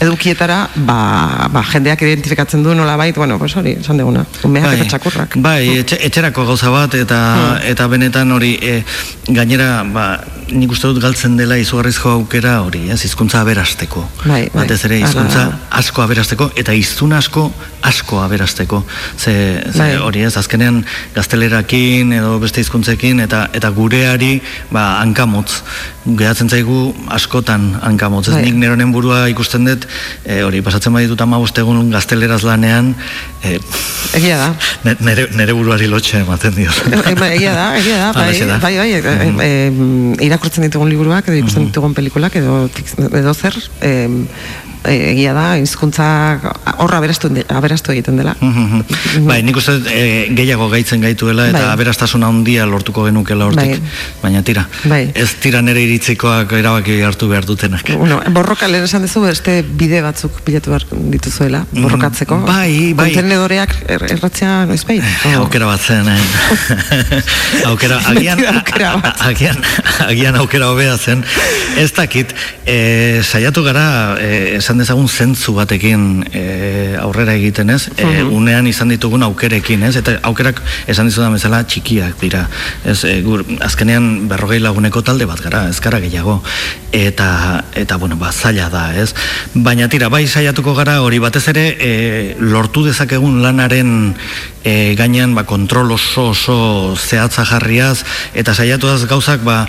edukietara, 0.00 0.68
ba, 0.86 1.48
ba, 1.52 1.62
jendeak 1.72 2.02
identifikatzen 2.02 2.62
du 2.62 2.74
nola 2.74 2.96
bait, 2.96 3.16
bueno, 3.16 3.38
pues 3.38 3.56
hori, 3.56 3.76
esan 3.80 3.96
deguna, 4.00 4.24
unbeak 4.44 4.72
eta 4.74 4.88
txakurrak. 4.94 5.36
bai 5.36 5.78
etxe, 5.78 5.98
etxerako 6.08 6.46
gauza 6.46 6.70
bat 6.70 6.94
eta 6.94 7.20
eta 7.64 7.88
benetan 7.88 8.32
hori 8.32 8.54
e, 8.60 8.82
gainera 9.28 9.84
ba, 9.84 10.06
nik 10.52 10.72
uste 10.74 10.90
dut 10.92 11.02
galtzen 11.02 11.36
dela 11.36 11.56
izugarrizko 11.58 12.10
aukera 12.18 12.58
hori, 12.62 12.88
ez, 12.90 13.00
hizkuntza 13.04 13.40
aberasteko. 13.40 14.04
Bai, 14.24 14.48
bai. 14.52 14.64
Batez 14.64 14.84
ere 14.84 14.98
hizkuntza 15.00 15.46
asko 15.70 16.02
aberasteko 16.04 16.50
eta 16.60 16.74
hiztun 16.76 17.12
asko 17.16 17.48
asko 17.84 18.20
aberasteko. 18.24 18.82
Ze, 19.18 19.62
ze 19.72 19.78
Bai. 19.78 19.96
hori 20.00 20.24
ez, 20.24 20.36
azkenean 20.36 20.82
gaztelerakin 21.14 22.12
edo 22.16 22.38
beste 22.40 22.60
hizkuntzekin 22.60 23.20
eta 23.20 23.48
eta 23.52 23.70
gureari 23.76 24.40
ba 24.72 25.00
hankamotz 25.02 25.60
gehatzen 26.04 26.48
zaigu 26.48 26.94
askotan 27.08 27.78
hankamotz. 27.82 28.28
Ez 28.28 28.34
Bai. 28.34 28.42
nik 28.44 28.54
neronen 28.60 28.92
burua 28.92 29.28
ikusten 29.28 29.53
dut 29.62 29.86
e, 30.26 30.40
hori 30.42 30.62
pasatzen 30.66 30.92
baditut 30.96 31.20
15 31.22 31.62
egun 31.62 31.90
gazteleraz 31.94 32.42
lanean 32.42 32.94
e, 33.44 33.60
Egia 34.14 34.36
da. 34.38 34.48
Ne- 34.84 34.96
Nere, 35.04 35.28
nere 35.34 35.54
buruari 35.54 35.86
lotxe 35.90 36.18
ematen 36.22 36.54
dio. 36.54 36.70
E, 36.90 37.14
ba, 37.18 37.30
egia 37.34 37.54
da, 37.54 37.64
egia 37.78 37.96
da, 37.98 38.10
bai, 38.18 38.34
da. 38.40 38.58
bai, 38.62 38.74
bai, 38.78 38.90
e, 38.92 39.46
e, 39.46 40.26
irakurtzen 40.26 40.66
ditugun 40.66 40.90
liburuak, 40.90 41.28
edo 41.28 41.38
ikusten 41.40 41.66
ditugun 41.70 41.94
pelikulak, 41.94 42.36
edo, 42.38 42.64
edo 43.10 43.34
zer, 43.34 43.58
e, 43.82 43.94
egia 44.88 45.32
da, 45.36 45.44
hizkuntza 45.60 46.06
horra 46.78 46.98
aberastu, 46.98 47.30
aberastu 47.48 47.92
egiten 47.94 48.18
dela. 48.20 48.34
bai, 49.24 49.40
nik 49.46 49.56
uste 49.56 49.76
e, 49.90 50.02
gehiago 50.36 50.68
gaitzen 50.72 51.00
gaituela 51.04 51.46
eta 51.48 51.60
Bai. 51.60 51.72
aberastasuna 51.72 52.28
handia 52.28 52.66
lortuko 52.68 53.04
genukela 53.06 53.46
hortik. 53.48 53.78
Bai. 53.80 54.12
Baina 54.22 54.42
tira, 54.46 54.66
Bai. 54.84 55.02
ez 55.14 55.30
tira 55.40 55.62
nere 55.62 55.82
iritzikoak 55.86 56.52
erabaki 56.58 56.98
hartu 57.06 57.28
behar 57.30 57.46
dutenak. 57.48 57.88
Bueno, 57.96 58.20
borroka 58.36 58.68
lehen 58.68 58.84
esan 58.88 59.04
duzu 59.06 59.24
beste 59.24 59.62
bide 59.64 60.02
batzuk 60.04 60.42
bilatu 60.46 60.74
behar 60.74 60.86
dituzuela, 61.14 61.64
borrokatzeko. 61.72 62.40
Mm, 62.42 62.46
bai, 62.46 62.92
bai. 62.98 63.08
Kontenedoreak 63.12 63.74
er, 63.88 64.06
erratzea 64.18 64.64
noiz 64.70 64.82
behin. 64.88 65.04
Eh, 65.24 65.34
Aukera 65.38 65.66
bat 65.70 65.80
zen, 65.80 66.08
eh? 66.08 66.20
aukera, 67.70 67.98
agian, 68.12 68.40
aukera 68.54 68.94
bat. 69.00 69.24
agian, 69.28 69.58
agian 70.08 70.36
aukera 70.40 70.70
hobea 70.72 70.96
zen. 70.98 71.24
Ez 71.80 71.90
dakit, 71.96 72.34
e, 72.66 73.22
saiatu 73.24 73.64
gara, 73.66 73.86
e, 74.20 74.56
esan 74.58 74.73
dezagun 74.80 75.08
zentzu 75.08 75.54
batekin 75.56 76.24
e, 76.32 76.42
aurrera 77.00 77.34
egiten 77.38 77.70
ez, 77.74 77.88
e, 77.96 78.22
unean 78.22 78.66
izan 78.66 78.92
ditugun 78.92 79.22
aukerekin 79.26 79.82
ez, 79.88 79.94
eta 80.00 80.18
aukerak 80.30 80.62
esan 80.90 81.10
dizudan 81.10 81.36
bezala 81.36 81.62
txikiak 81.64 82.18
dira. 82.20 82.46
Ez, 82.84 83.02
e, 83.08 83.20
gur, 83.24 83.44
azkenean 83.64 84.28
berrogei 84.30 84.60
laguneko 84.62 85.02
talde 85.06 85.28
bat 85.30 85.42
gara, 85.44 85.66
ez 85.68 85.80
gara 85.84 86.00
gehiago. 86.02 86.40
Eta, 86.94 87.64
eta 87.74 87.98
bueno, 87.98 88.16
ba, 88.16 88.32
zaila 88.32 88.68
da, 88.70 88.86
ez? 88.96 89.12
Baina 89.54 89.88
tira, 89.90 90.08
bai 90.12 90.24
saiatuko 90.26 90.74
gara 90.78 91.00
hori 91.02 91.18
batez 91.22 91.46
ere 91.54 91.66
e, 91.78 91.92
lortu 92.40 92.84
dezakegun 92.86 93.42
lanaren 93.42 94.14
e, 94.64 94.94
gainean 94.98 95.34
ba, 95.34 95.44
kontrol 95.44 95.92
oso 95.92 96.30
oso 96.32 96.96
zehatza 96.96 97.44
jarriaz 97.44 98.04
eta 98.34 98.54
saiatuaz 98.54 99.04
gauzak 99.10 99.44
ba, 99.44 99.64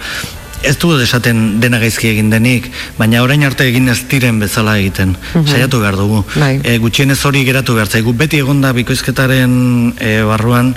ez 0.64 0.78
du 0.78 0.94
esaten 1.02 1.60
dena 1.62 1.80
gaizki 1.80 2.10
egin 2.10 2.30
denik, 2.30 2.70
baina 2.98 3.24
orain 3.24 3.44
arte 3.44 3.68
egin 3.68 3.90
ez 3.90 4.00
diren 4.10 4.40
bezala 4.40 4.78
egiten. 4.80 5.16
Saiatu 5.34 5.82
behar 5.84 5.98
dugu. 6.00 6.24
Bai. 6.36 6.60
E, 6.64 6.78
gutxienez 6.84 7.20
hori 7.26 7.44
geratu 7.48 7.76
behar 7.76 7.92
zaigu. 7.92 8.14
Beti 8.14 8.40
egonda 8.44 8.74
bikoizketaren 8.74 9.54
e, 10.00 10.18
barruan 10.28 10.74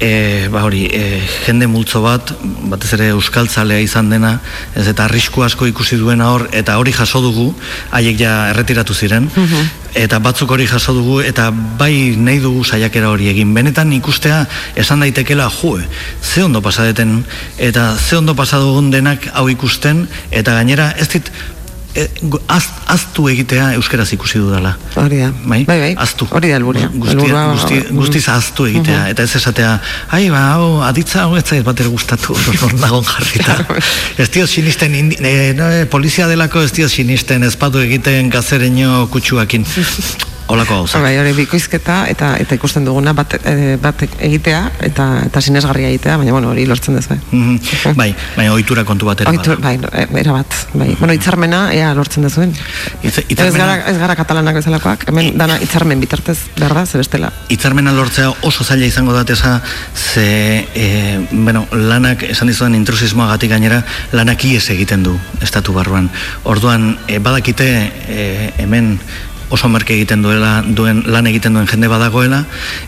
E, 0.00 0.46
ba 0.52 0.62
hori, 0.62 0.84
e, 0.86 1.18
jende 1.42 1.66
multzo 1.66 1.98
bat, 2.04 2.30
batez 2.70 2.92
ere 2.94 3.08
euskaltzalea 3.16 3.82
izan 3.82 4.12
dena, 4.12 4.36
ez 4.78 4.86
eta 4.86 5.08
arrisku 5.08 5.42
asko 5.42 5.66
ikusi 5.66 5.98
duena 5.98 6.28
hor, 6.30 6.44
eta 6.54 6.76
hori 6.78 6.94
jaso 6.94 7.18
dugu, 7.24 7.48
haiek 7.90 8.20
ja 8.20 8.34
erretiratu 8.52 8.94
ziren, 8.94 9.26
eta 9.98 10.20
batzuk 10.22 10.54
hori 10.54 10.68
jaso 10.70 10.94
dugu, 10.94 11.18
eta 11.26 11.48
bai 11.50 12.14
nahi 12.14 12.38
dugu 12.38 12.62
saiakera 12.62 13.10
hori 13.10 13.26
egin. 13.32 13.50
Benetan 13.54 13.90
ikustea 13.98 14.44
esan 14.78 15.02
daitekela, 15.02 15.50
jo, 15.50 15.74
ze 16.22 16.44
ondo 16.46 16.62
pasadeten, 16.62 17.24
eta 17.58 17.90
ze 17.98 18.22
ondo 18.22 18.38
pasadugun 18.38 18.92
denak 18.94 19.26
hau 19.34 19.48
ikusten, 19.50 20.06
eta 20.30 20.54
gainera 20.54 20.92
ez 20.96 21.08
dit, 21.08 21.32
e, 21.94 22.06
gu- 22.22 22.40
az, 22.46 22.64
aztu 22.86 23.28
egitea 23.28 23.72
euskeraz 23.72 24.12
ikusi 24.12 24.38
dudala. 24.38 24.76
Hori 24.94 25.18
da. 25.18 25.30
Bai, 25.44 25.64
bai, 25.64 25.78
bai. 25.78 25.94
aztu. 25.96 26.26
Hori 26.30 26.48
da 26.48 26.54
helburia. 26.54 26.90
Guztia, 26.94 27.18
Helburua- 27.18 27.52
guzti, 27.52 27.80
guztiz 27.90 28.28
aztu 28.28 28.66
egitea, 28.66 29.08
eta 29.08 29.22
ez 29.22 29.34
esatea, 29.34 29.80
ai, 30.10 30.28
ba, 30.30 30.42
hau, 30.52 30.80
aditza 30.82 31.22
hau 31.26 31.36
ez 31.36 31.44
zait 31.46 31.64
bat 31.64 31.80
ere 31.80 31.88
gustatu, 31.88 32.36
non 32.60 32.76
dagon 32.80 33.04
jarrita. 33.04 33.58
ez 34.22 34.28
dio 34.30 34.46
sinisten, 34.46 34.94
indi, 34.94 35.16
e, 35.20 35.52
no, 35.56 35.70
e, 35.72 35.84
polizia 35.86 36.26
delako 36.28 36.62
ez 36.62 36.72
dio 36.72 36.88
sinisten, 36.88 37.42
ez 37.42 37.54
badu 37.56 37.78
egiten 37.84 38.30
gazereño 38.30 39.06
kutsuakin. 39.10 39.64
Olako 40.48 40.74
gauza. 40.80 41.00
Bai, 41.04 41.12
hori 41.20 41.34
bikoizketa 41.36 42.06
eta 42.08 42.30
eta 42.40 42.56
ikusten 42.56 42.84
duguna 42.86 43.12
bat, 43.12 43.34
e, 43.44 43.76
bat 43.82 44.00
egitea 44.02 44.60
eta 44.88 45.06
eta 45.26 45.42
sinesgarria 45.44 45.90
egitea, 45.92 46.16
baina 46.16 46.32
bueno, 46.32 46.48
hori 46.54 46.64
lortzen 46.66 46.96
duzu. 46.96 47.12
Eh? 47.14 47.18
Mhm. 47.36 47.92
Bai, 47.98 48.14
baina 48.36 48.54
ohitura 48.54 48.84
kontu 48.88 49.06
batera 49.10 49.30
Oitu, 49.30 49.56
bada. 49.56 49.60
bai, 49.60 50.06
e, 50.06 50.06
era 50.22 50.32
bat, 50.32 50.54
bai. 50.72 50.94
Bueno, 50.98 51.12
hitzarmena 51.12 51.60
ea 51.76 51.92
lortzen 51.94 52.24
duzuen. 52.24 52.54
Hitz- 53.02 53.24
Ez 53.28 53.54
gara, 53.54 53.76
ez 53.90 53.98
gara 53.98 54.16
katalanak 54.16 54.56
bezalakoak, 54.56 55.04
hemen 55.08 55.36
dana 55.38 55.58
hitzarmen 55.60 56.00
bitartez, 56.00 56.38
behar 56.56 56.74
da, 56.74 56.86
ze 56.86 56.98
bestela. 56.98 57.30
Hitzarmena 57.48 57.92
lortzea 57.92 58.32
oso 58.42 58.64
zaila 58.64 58.86
izango 58.86 59.12
dateza, 59.12 59.60
ze, 59.94 60.66
e, 60.74 61.28
bueno, 61.30 61.66
lanak, 61.72 62.22
esan 62.22 62.48
dizuen 62.48 62.74
intrusismoagatik 62.74 63.50
gainera, 63.50 63.84
lanak 64.12 64.44
ies 64.44 64.70
egiten 64.70 65.02
du, 65.02 65.18
estatu 65.42 65.72
barruan. 65.76 66.08
Orduan, 66.44 66.98
e, 67.06 67.18
badakite, 67.18 67.68
e, 68.08 68.52
hemen 68.58 68.98
oso 69.50 69.68
merke 69.68 69.94
egiten 69.94 70.22
duela, 70.22 70.62
duen, 70.66 71.02
lan 71.06 71.26
egiten 71.30 71.56
duen 71.56 71.68
jende 71.68 71.88
badagoela, 71.88 72.44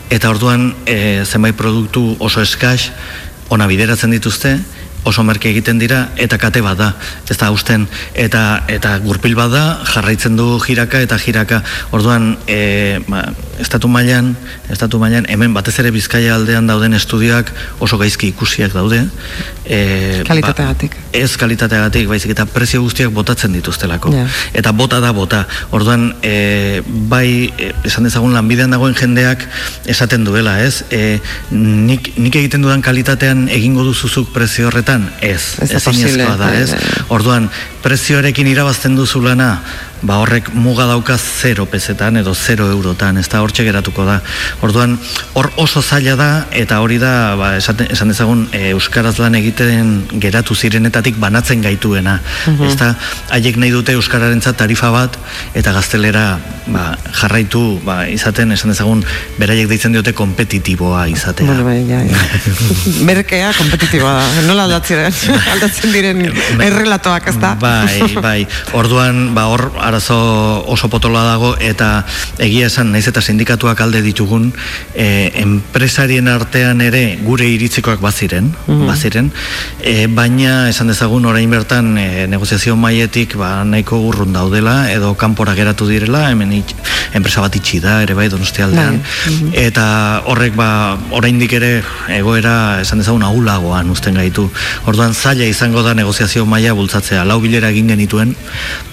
eta 0.09 0.29
orduan, 0.29 0.71
e, 0.85 1.23
zenbait 1.25 1.57
produktu 1.57 2.15
oso 2.19 2.41
eskas, 2.41 2.91
ona 3.49 3.67
bideratzen 3.67 4.13
dituzte, 4.13 4.57
oso 5.03 5.23
merke 5.25 5.49
egiten 5.49 5.79
dira 5.81 6.01
eta 6.21 6.37
kate 6.37 6.61
bat 6.61 6.77
da, 6.77 6.91
ez 7.29 7.37
da 7.37 7.49
hausten 7.49 7.87
eta 8.13 8.63
eta 8.69 8.93
gurpil 9.01 9.33
bat 9.37 9.49
da, 9.53 9.63
jarraitzen 9.89 10.37
du 10.37 10.59
jiraka 10.61 11.01
eta 11.01 11.17
jiraka. 11.17 11.61
Orduan, 11.91 12.35
e, 12.45 13.01
ba, 13.07 13.25
estatu 13.61 13.87
mailan, 13.87 14.33
estatu 14.73 14.99
mailan 15.01 15.27
hemen 15.29 15.53
batez 15.53 15.77
ere 15.79 15.91
Bizkaia 15.93 16.33
aldean 16.35 16.67
dauden 16.67 16.95
estudioak 16.97 17.51
oso 17.79 17.99
gaizki 18.01 18.31
ikusiak 18.33 18.73
daude. 18.73 19.03
E, 19.65 20.23
Kalitateagatik. 20.27 20.95
Ba, 20.97 21.19
ez 21.21 21.35
kalitateagatik, 21.37 22.07
baizik 22.09 22.33
eta 22.33 22.45
prezio 22.49 22.81
guztiak 22.83 23.11
botatzen 23.13 23.53
dituztelako. 23.55 24.13
Ja. 24.15 24.25
Eta 24.57 24.73
bota 24.75 24.99
da 25.03 25.11
bota. 25.15 25.43
Orduan, 25.71 26.09
e, 26.23 26.81
bai, 27.11 27.51
e, 27.57 27.71
esan 27.87 28.07
dezagun 28.07 28.33
lanbidean 28.35 28.73
dagoen 28.73 28.97
jendeak 28.97 29.45
esaten 29.91 30.25
duela, 30.27 30.57
ez? 30.65 30.83
E, 30.89 31.19
nik, 31.51 32.13
nik 32.17 32.39
egiten 32.41 32.65
dudan 32.65 32.81
kalitatean 32.81 33.47
egingo 33.51 33.85
duzuzuk 33.87 34.33
prezio 34.33 34.71
horretan? 34.71 35.09
Ez, 35.21 35.57
Ez 35.61 35.71
da 35.71 35.83
posible, 35.85 36.25
da, 36.25 36.37
bai, 36.41 36.55
ez? 36.63 36.71
bai, 36.73 36.81
bai. 36.81 37.05
Orduan, 37.19 37.49
prezioarekin 37.81 38.49
irabazten 38.51 38.95
duzu 38.97 39.21
lana, 39.25 39.55
ba 40.01 40.17
horrek 40.21 40.49
muga 40.57 40.87
dauka 40.89 41.17
0 41.17 41.67
pesetan 41.69 42.17
edo 42.17 42.33
0 42.33 42.69
eurotan, 42.73 43.17
ez 43.21 43.27
da 43.29 43.41
hortxe 43.43 43.63
geratuko 43.63 44.05
da. 44.05 44.19
Orduan, 44.65 44.97
hor 45.37 45.51
oso 45.61 45.81
zaila 45.81 46.15
da, 46.17 46.29
eta 46.51 46.79
hori 46.81 46.97
da, 47.01 47.35
ba, 47.37 47.53
esaten, 47.57 47.91
esan 47.93 48.09
dezagun, 48.13 48.47
e, 48.51 48.71
Euskaraz 48.71 49.17
lan 49.21 49.37
egiten 49.37 49.93
geratu 50.21 50.55
zirenetatik 50.55 51.19
banatzen 51.21 51.61
gaituena. 51.61 52.19
Mhm. 52.47 52.65
Ez 52.65 52.75
da, 52.79 52.95
haiek 53.29 53.57
nahi 53.61 53.71
dute 53.71 53.93
Euskararentzat 53.97 54.57
tarifa 54.57 54.91
bat, 54.91 55.17
eta 55.53 55.73
gaztelera 55.75 56.25
ba, 56.67 56.95
jarraitu, 57.21 57.79
ba, 57.85 58.05
izaten, 58.09 58.51
esan 58.55 58.73
dezagun, 58.73 59.03
beraiek 59.37 59.69
deitzen 59.69 59.93
diote 59.93 60.13
kompetitiboa 60.17 61.05
izatea. 61.13 61.45
Bueno, 61.45 61.65
bai, 61.67 61.85
ja, 61.85 62.01
ja. 62.05 62.17
Merkea 63.09 63.51
kompetitiboa 63.57 64.13
da. 64.17 64.45
Nola 64.49 64.65
aldatzen, 64.69 65.05
aldatzen 65.53 65.93
diren 65.93 66.25
errelatoak, 66.57 67.31
ez 67.33 67.37
da? 67.41 67.53
Bai, 67.61 68.01
bai. 68.17 68.37
Orduan, 68.77 69.31
ba, 69.37 69.47
hor 69.51 69.69
arazo 69.91 70.17
oso 70.71 70.89
potola 70.89 71.23
dago 71.27 71.51
eta 71.59 72.05
egia 72.39 72.69
esan 72.71 72.91
naiz 72.95 73.05
eta 73.11 73.21
sindikatuak 73.21 73.81
alde 73.83 74.01
ditugun, 74.05 74.49
e, 74.95 75.31
enpresarien 75.43 76.29
artean 76.31 76.81
ere 76.81 77.17
gure 77.25 77.47
iritzikoak 77.51 78.01
baziren, 78.03 78.49
baziren, 78.87 79.31
e, 79.83 80.07
baina 80.07 80.69
esan 80.71 80.91
dezagun 80.91 81.27
orain 81.29 81.51
bertan 81.51 81.93
e, 81.99 82.27
negoziazio 82.31 82.77
maietik 82.79 83.35
ba, 83.39 83.51
nahiko 83.67 83.99
urrun 84.07 84.33
daudela 84.33 84.85
edo 84.93 85.13
kanpora 85.19 85.55
geratu 85.57 85.89
direla, 85.89 86.29
hemen 86.31 86.55
itx, 86.61 86.75
enpresa 87.17 87.43
bat 87.43 87.55
itxi 87.59 87.81
da, 87.83 87.99
ere 88.05 88.15
bai, 88.15 88.29
donostialdean, 88.31 89.01
eta 89.59 89.85
horrek 90.31 90.55
ba, 90.55 90.69
oraindik 91.17 91.53
ere 91.59 91.71
egoera 92.15 92.55
esan 92.81 93.03
dezagun 93.03 93.25
ahulagoan 93.27 93.89
uzten 93.91 94.15
gaitu. 94.19 94.47
Orduan 94.87 95.13
zaila 95.13 95.47
izango 95.49 95.83
da 95.83 95.93
negoziazio 95.97 96.45
maila 96.47 96.73
bultzatzea. 96.77 97.25
Lau 97.27 97.39
bilera 97.43 97.71
egin 97.73 97.91
genituen, 97.91 98.33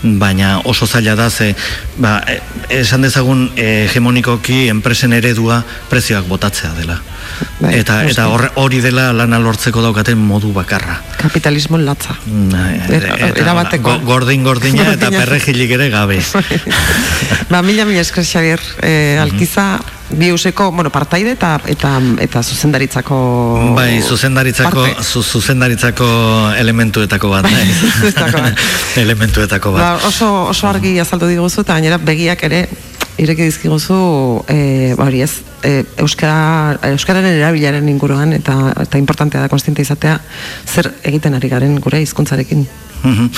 baina 0.02 0.58
oso 0.68 0.87
zaila 0.88 1.14
da 1.16 1.28
ze 1.30 1.54
ba, 1.96 2.22
e- 2.26 2.40
esan 2.80 3.02
dezagun 3.04 3.50
e, 3.56 3.84
hegemonikoki 3.88 4.68
enpresen 4.72 5.12
eredua 5.12 5.62
prezioak 5.90 6.24
botatzea 6.28 6.72
dela. 6.78 6.98
Bai, 7.60 7.74
eta 7.78 8.00
noski. 8.02 8.12
eta 8.16 8.52
hori 8.58 8.80
dela 8.82 9.12
lana 9.12 9.38
lortzeko 9.38 9.82
daukaten 9.84 10.18
modu 10.18 10.50
bakarra. 10.56 10.96
Kapitalismo 11.20 11.78
latza. 11.78 12.16
Na, 12.26 12.72
e- 12.74 12.80
Era- 12.96 13.14
eta 13.28 13.42
erabateko. 13.44 13.98
go- 13.98 14.06
gordin 14.14 14.42
gordina 14.44 14.92
eta 14.94 15.10
perrejilik 15.10 15.70
ere 15.78 15.90
gabe. 15.90 16.18
ba, 17.52 17.62
mila 17.62 17.84
mila 17.84 18.00
esker 18.00 18.24
Xabier, 18.24 18.60
eh, 18.82 19.18
alkiza, 19.20 19.78
bi 19.78 19.97
useko, 20.32 20.70
bueno, 20.72 20.90
partaide 20.90 21.32
eta 21.36 21.60
eta 21.66 22.00
eta 22.20 22.42
zuzendaritzako 22.42 23.18
Bai, 23.76 24.02
zuzendaritzako, 24.02 24.86
zu, 25.02 25.22
zuzendaritzako 25.22 26.06
elementuetako 26.58 27.28
bat, 27.28 27.48
bat. 28.32 28.62
elementuetako 29.04 29.72
bat. 29.72 29.82
Ba, 29.82 30.08
oso, 30.08 30.48
oso 30.48 30.68
argi 30.68 30.98
azaldu 30.98 31.28
diguzu 31.28 31.62
eta 31.66 31.74
gainera 31.74 31.98
begiak 31.98 32.42
ere 32.48 32.66
ireki 33.18 33.48
dizkiguzu 33.50 33.98
e, 34.48 34.94
ba 34.96 35.08
hori 35.08 35.22
ez 35.26 35.32
e, 35.66 35.82
euskara, 35.98 36.78
euskararen 36.92 37.34
erabilaren 37.40 37.88
inguruan 37.90 38.32
eta 38.36 38.54
eta 38.84 39.00
importantea 39.00 39.42
da 39.42 39.50
konstiente 39.50 39.82
izatea 39.82 40.20
zer 40.66 40.92
egiten 41.02 41.34
ari 41.34 41.50
garen 41.50 41.80
gure 41.82 42.00
hizkuntzarekin 42.04 42.66
Mhm. 43.02 43.28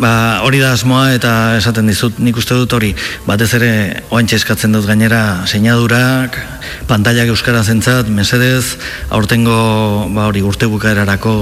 ba, 0.00 0.40
hori 0.42 0.58
da 0.62 0.72
asmoa 0.72 1.12
eta 1.14 1.56
esaten 1.58 1.86
dizut, 1.86 2.18
nik 2.18 2.36
uste 2.40 2.54
dut 2.56 2.72
hori 2.72 2.94
batez 3.26 3.50
ere 3.58 3.70
oantxe 4.10 4.36
eskatzen 4.40 4.72
dut 4.72 4.86
gainera 4.88 5.44
seinadurak, 5.46 6.38
pantailak 6.88 7.28
euskara 7.34 7.62
zentzat, 7.62 8.08
mesedez 8.08 8.76
aurtengo 9.10 10.08
ba, 10.14 10.26
hori 10.30 10.42
urte 10.42 10.66
bukaerarako 10.70 11.34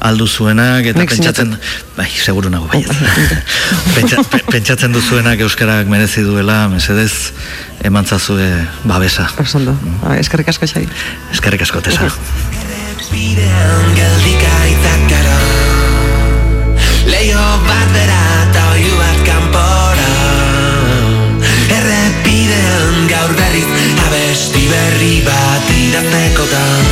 aldu 0.00 0.26
zuenak 0.28 0.86
eta 0.92 1.02
Nik 1.02 1.10
pentsatzen 1.10 1.56
bai, 1.96 2.08
seguru 2.22 2.50
nago 2.50 2.68
bai. 2.72 2.84
Pentsa, 3.96 4.22
pe- 4.30 4.44
pentsatzen 4.50 4.92
duzuenak 4.94 5.40
euskarak 5.44 5.86
merezi 5.90 6.22
duela 6.26 6.68
mesedez 6.68 7.32
emantzazue 7.84 8.48
babesa. 8.84 9.28
Oso 9.42 9.58
ondo. 9.58 9.74
Ba, 10.02 10.16
eskerrik 10.22 10.48
asko 10.54 10.66
xai 10.70 10.86
eskerrik 11.32 11.62
asko 11.66 11.80
tesa 11.82 12.08
Bidean 13.12 13.92
Leio 13.96 15.51
bat 17.68 17.88
bera 17.96 18.22
eta 18.46 18.64
oiu 18.76 18.94
bat 19.00 19.20
kanpora. 19.28 20.10
Errepidean 21.78 23.06
gaur 23.12 23.36
berriz 23.40 23.68
abesti 24.08 24.66
berri 24.72 25.14
bat 25.26 25.42
dugu 25.92 26.91